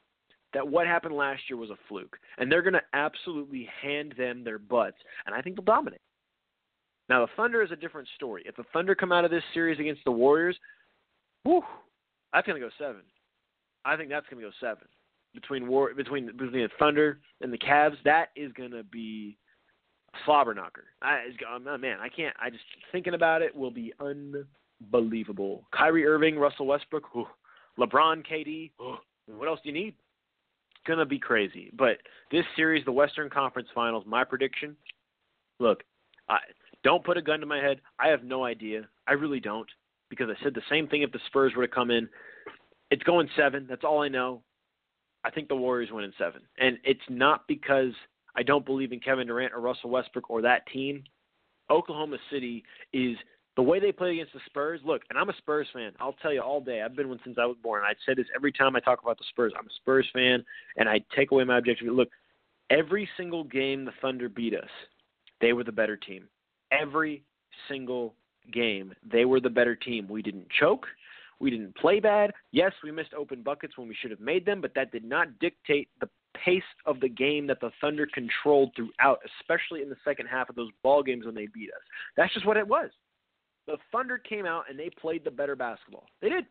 [0.53, 4.43] that what happened last year was a fluke, and they're going to absolutely hand them
[4.43, 6.01] their butts, and I think they'll dominate.
[7.09, 8.43] Now the Thunder is a different story.
[8.45, 10.57] If the Thunder come out of this series against the Warriors,
[11.43, 11.61] whew,
[12.33, 13.01] that's going to go seven.
[13.83, 14.87] I think that's going to go seven
[15.33, 17.95] between war between between the Thunder and the Cavs.
[18.05, 19.37] That is going to be
[20.13, 20.85] a slobber knocker.
[21.01, 22.35] I, oh, man, I can't.
[22.39, 25.65] I just thinking about it will be unbelievable.
[25.73, 27.27] Kyrie Irving, Russell Westbrook, whew,
[27.79, 28.71] LeBron, KD.
[28.77, 28.97] Whew,
[29.37, 29.95] what else do you need?
[30.85, 31.71] Gonna be crazy.
[31.77, 31.97] But
[32.31, 34.75] this series, the Western Conference Finals, my prediction.
[35.59, 35.83] Look,
[36.29, 36.37] I
[36.83, 37.81] don't put a gun to my head.
[37.99, 38.87] I have no idea.
[39.07, 39.69] I really don't
[40.09, 42.09] because I said the same thing if the Spurs were to come in.
[42.89, 43.65] It's going seven.
[43.69, 44.41] That's all I know.
[45.23, 47.93] I think the Warriors win in seven, and it's not because
[48.35, 51.03] I don't believe in Kevin Durant or Russell Westbrook or that team.
[51.69, 53.15] Oklahoma City is
[53.55, 55.91] the way they play against the Spurs, look, and I'm a Spurs fan.
[55.99, 56.81] I'll tell you all day.
[56.81, 57.83] I've been one since I was born.
[57.83, 59.53] I said this every time I talk about the Spurs.
[59.57, 60.43] I'm a Spurs fan,
[60.77, 61.95] and I take away my objectivity.
[61.95, 62.09] Look,
[62.69, 64.69] every single game the Thunder beat us,
[65.41, 66.27] they were the better team.
[66.71, 67.23] Every
[67.67, 68.15] single
[68.53, 70.07] game, they were the better team.
[70.07, 70.85] We didn't choke.
[71.39, 72.31] We didn't play bad.
[72.51, 75.39] Yes, we missed open buckets when we should have made them, but that did not
[75.39, 76.07] dictate the
[76.45, 80.55] pace of the game that the Thunder controlled throughout, especially in the second half of
[80.55, 81.81] those ball games when they beat us.
[82.15, 82.91] That's just what it was.
[83.67, 86.07] The Thunder came out and they played the better basketball.
[86.21, 86.45] They did.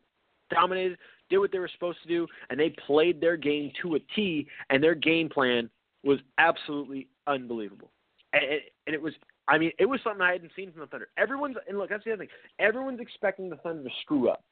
[0.49, 0.97] Dominated,
[1.29, 4.45] did what they were supposed to do, and they played their game to a T,
[4.69, 5.69] and their game plan
[6.03, 7.89] was absolutely unbelievable.
[8.33, 8.43] And,
[8.85, 9.13] and it was,
[9.47, 11.07] I mean, it was something I hadn't seen from the Thunder.
[11.17, 12.33] Everyone's, and look, that's the other thing.
[12.59, 14.43] Everyone's expecting the Thunder to screw up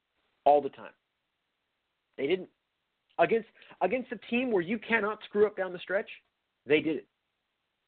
[0.45, 0.91] all the time.
[2.18, 2.49] They didn't.
[3.18, 3.49] Against
[3.82, 6.10] against a team where you cannot screw up down the stretch,
[6.66, 7.07] they did it.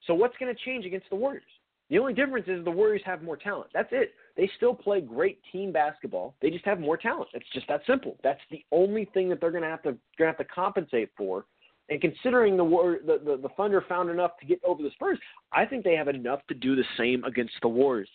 [0.06, 1.44] So what's going to change against the Warriors?
[1.90, 3.70] The only difference is the Warriors have more talent.
[3.74, 4.14] That's it.
[4.38, 6.36] They still play great team basketball.
[6.42, 7.30] They just have more talent.
[7.34, 8.18] It's just that simple.
[8.24, 11.10] That's the only thing that they're going to have to going to have to compensate
[11.18, 11.46] for.
[11.90, 15.20] And considering the, war, the the the Thunder found enough to get over the Spurs,
[15.52, 18.10] I think they have enough to do the same against the Warriors.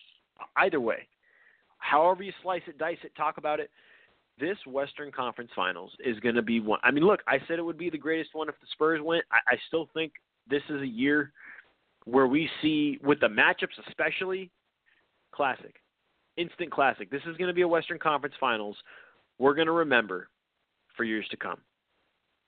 [0.56, 1.06] Either way,
[1.78, 3.70] however you slice it, dice it, talk about it,
[4.38, 6.78] this Western Conference Finals is going to be one.
[6.82, 9.24] I mean, look, I said it would be the greatest one if the Spurs went.
[9.30, 10.12] I, I still think
[10.48, 11.32] this is a year
[12.04, 14.50] where we see with the matchups, especially
[15.32, 15.74] classic
[16.36, 17.10] instant classic.
[17.10, 18.76] This is going to be a Western Conference Finals.
[19.38, 20.28] We're going to remember
[20.96, 21.58] for years to come.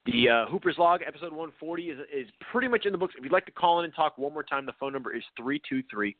[0.06, 3.14] The uh, Hooper's Log, episode 140, is, is pretty much in the books.
[3.16, 5.22] If you'd like to call in and talk one more time, the phone number is
[5.36, 6.16] 323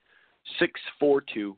[0.59, 1.57] 642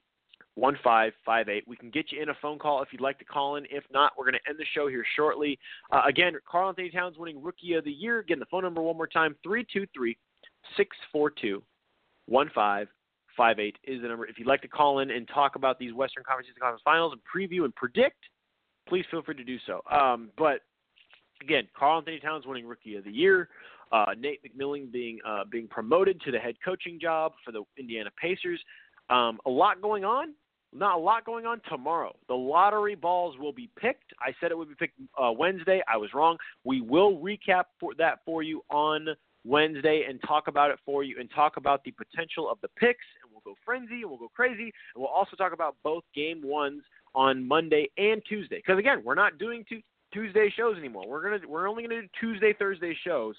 [0.54, 1.64] 1558.
[1.66, 3.64] We can get you in a phone call if you'd like to call in.
[3.70, 5.58] If not, we're going to end the show here shortly.
[5.90, 8.20] Uh, again, Karl-Anthony Towns winning Rookie of the Year.
[8.20, 10.16] Again, the phone number one more time 323
[10.76, 11.62] 642
[12.26, 12.99] 1558
[13.58, 14.26] eight is the number.
[14.26, 17.20] If you'd like to call in and talk about these Western Conference Conference Finals and
[17.22, 18.18] preview and predict,
[18.88, 19.80] please feel free to do so.
[19.90, 20.60] Um, but
[21.42, 23.48] again, Karl-Anthony Towns winning Rookie of the Year,
[23.92, 28.10] uh, Nate McMillan being uh, being promoted to the head coaching job for the Indiana
[28.20, 28.60] Pacers.
[29.08, 30.34] Um, a lot going on.
[30.72, 32.14] Not a lot going on tomorrow.
[32.28, 34.12] The lottery balls will be picked.
[34.20, 35.82] I said it would be picked uh, Wednesday.
[35.92, 36.36] I was wrong.
[36.62, 39.08] We will recap for that for you on
[39.44, 43.04] Wednesday and talk about it for you and talk about the potential of the picks
[43.44, 46.82] we'll go frenzy and we'll go crazy, and we'll also talk about both game ones
[47.14, 48.56] on Monday and Tuesday.
[48.56, 49.80] Because again, we're not doing two,
[50.12, 51.04] Tuesday shows anymore.
[51.08, 53.34] We're gonna we're only gonna do Tuesday Thursday shows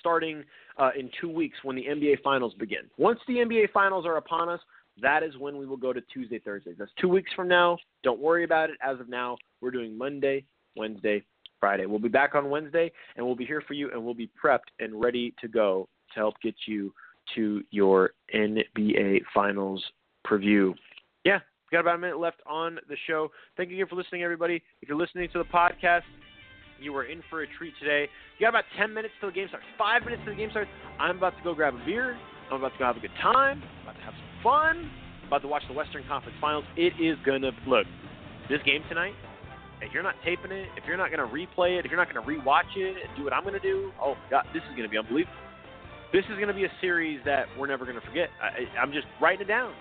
[0.00, 0.44] starting
[0.78, 2.82] uh, in two weeks when the NBA finals begin.
[2.98, 4.60] Once the NBA finals are upon us,
[5.00, 6.76] that is when we will go to Tuesday Thursdays.
[6.78, 7.78] That's two weeks from now.
[8.02, 8.76] Don't worry about it.
[8.82, 10.44] As of now, we're doing Monday,
[10.76, 11.22] Wednesday,
[11.60, 11.86] Friday.
[11.86, 14.70] We'll be back on Wednesday, and we'll be here for you, and we'll be prepped
[14.78, 16.92] and ready to go to help get you
[17.34, 19.82] to your NBA Finals
[20.26, 20.74] preview.
[21.24, 21.38] Yeah,
[21.70, 23.30] got about a minute left on the show.
[23.56, 24.62] Thank you again for listening, everybody.
[24.82, 26.02] If you're listening to the podcast,
[26.80, 28.08] you are in for a treat today.
[28.38, 30.70] You got about 10 minutes till the game starts, five minutes till the game starts.
[30.98, 32.16] I'm about to go grab a beer.
[32.50, 33.62] I'm about to go have a good time.
[33.62, 34.90] I'm about to have some fun.
[35.22, 36.64] I'm about to watch the Western Conference Finals.
[36.76, 37.86] It is going to look
[38.48, 39.12] this game tonight.
[39.80, 42.12] If you're not taping it, if you're not going to replay it, if you're not
[42.12, 44.70] going to rewatch it and do what I'm going to do, oh God, this is
[44.70, 45.34] going to be unbelievable.
[46.12, 48.28] This is going to be a series that we're never going to forget.
[48.40, 49.74] I, I'm just writing it down.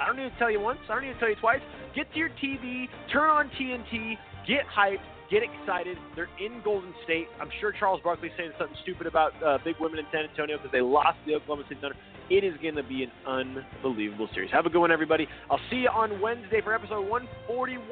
[0.00, 0.78] I don't need to tell you once.
[0.88, 1.60] I don't need to tell you twice.
[1.94, 4.16] Get to your TV, turn on TNT,
[4.46, 4.98] get hyped,
[5.30, 5.96] Get excited.
[6.14, 7.28] They're in Golden State.
[7.40, 10.70] I'm sure Charles Barkley's saying something stupid about uh, big women in San Antonio because
[10.70, 11.96] they lost the Oklahoma City Thunder.
[12.28, 14.50] It is going to be an unbelievable series.
[14.52, 15.26] Have a good one, everybody.
[15.50, 17.82] I'll see you on Wednesday for episode 141.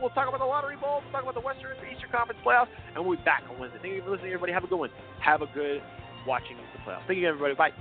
[0.00, 1.02] We'll talk about the lottery bowl.
[1.02, 3.78] We'll talk about the Western and Eastern Conference playoffs, and we'll be back on Wednesday.
[3.82, 4.52] Thank you for listening, everybody.
[4.52, 4.90] Have a good one.
[5.22, 5.82] Have a good
[6.26, 7.06] watching the playoffs.
[7.06, 7.54] Thank you, everybody.
[7.54, 7.72] Bye.